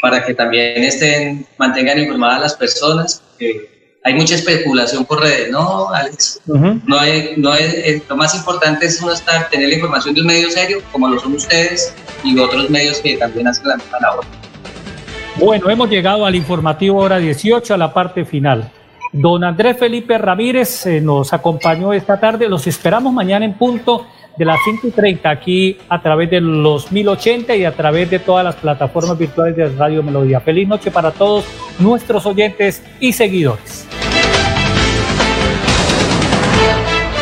para 0.00 0.24
que 0.24 0.34
también 0.34 0.82
estén, 0.82 1.46
mantengan 1.58 1.98
informadas 1.98 2.38
a 2.38 2.40
las 2.40 2.54
personas. 2.54 3.22
hay 4.04 4.14
mucha 4.14 4.36
especulación 4.36 5.04
por 5.04 5.20
redes, 5.20 5.50
¿no, 5.50 5.90
Alex? 5.90 6.40
no 6.46 6.98
hay, 6.98 7.34
no 7.36 7.54
es, 7.54 8.02
lo 8.08 8.16
más 8.16 8.34
importante 8.34 8.86
es 8.86 9.00
uno 9.02 9.12
estar, 9.12 9.48
tener 9.50 9.68
la 9.68 9.74
información 9.74 10.14
de 10.14 10.20
un 10.20 10.26
medio 10.26 10.50
serio, 10.50 10.82
como 10.92 11.08
lo 11.08 11.20
son 11.20 11.34
ustedes, 11.34 11.94
y 12.24 12.38
otros 12.38 12.70
medios 12.70 12.98
que 12.98 13.16
también 13.16 13.48
hacen 13.48 13.68
la 13.68 13.76
misma 13.76 13.98
labor. 14.00 14.24
Bueno, 15.36 15.70
hemos 15.70 15.88
llegado 15.88 16.26
al 16.26 16.34
informativo 16.34 16.98
hora 17.00 17.18
18, 17.18 17.74
a 17.74 17.76
la 17.76 17.92
parte 17.92 18.24
final. 18.24 18.72
Don 19.12 19.42
Andrés 19.42 19.78
Felipe 19.78 20.18
Ramírez 20.18 20.86
eh, 20.86 21.00
nos 21.00 21.32
acompañó 21.32 21.92
esta 21.92 22.20
tarde. 22.20 22.48
Los 22.48 22.66
esperamos 22.66 23.12
mañana 23.12 23.44
en 23.44 23.54
punto 23.54 24.06
de 24.36 24.44
las 24.44 24.58
5 24.64 24.86
y 24.86 24.90
30 24.90 25.30
aquí 25.30 25.78
a 25.88 26.00
través 26.00 26.30
de 26.30 26.40
los 26.40 26.92
1080 26.92 27.56
y 27.56 27.64
a 27.64 27.72
través 27.72 28.10
de 28.10 28.18
todas 28.18 28.44
las 28.44 28.54
plataformas 28.56 29.18
virtuales 29.18 29.56
de 29.56 29.68
Radio 29.70 30.02
Melodía. 30.02 30.40
Feliz 30.40 30.68
noche 30.68 30.90
para 30.90 31.10
todos 31.10 31.44
nuestros 31.78 32.24
oyentes 32.26 32.82
y 33.00 33.12
seguidores. 33.12 33.86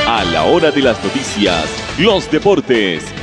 A 0.07 0.25
la 0.25 0.45
hora 0.45 0.71
de 0.71 0.83
las 0.83 1.03
noticias, 1.03 1.65
los 1.99 2.31
deportes, 2.31 3.05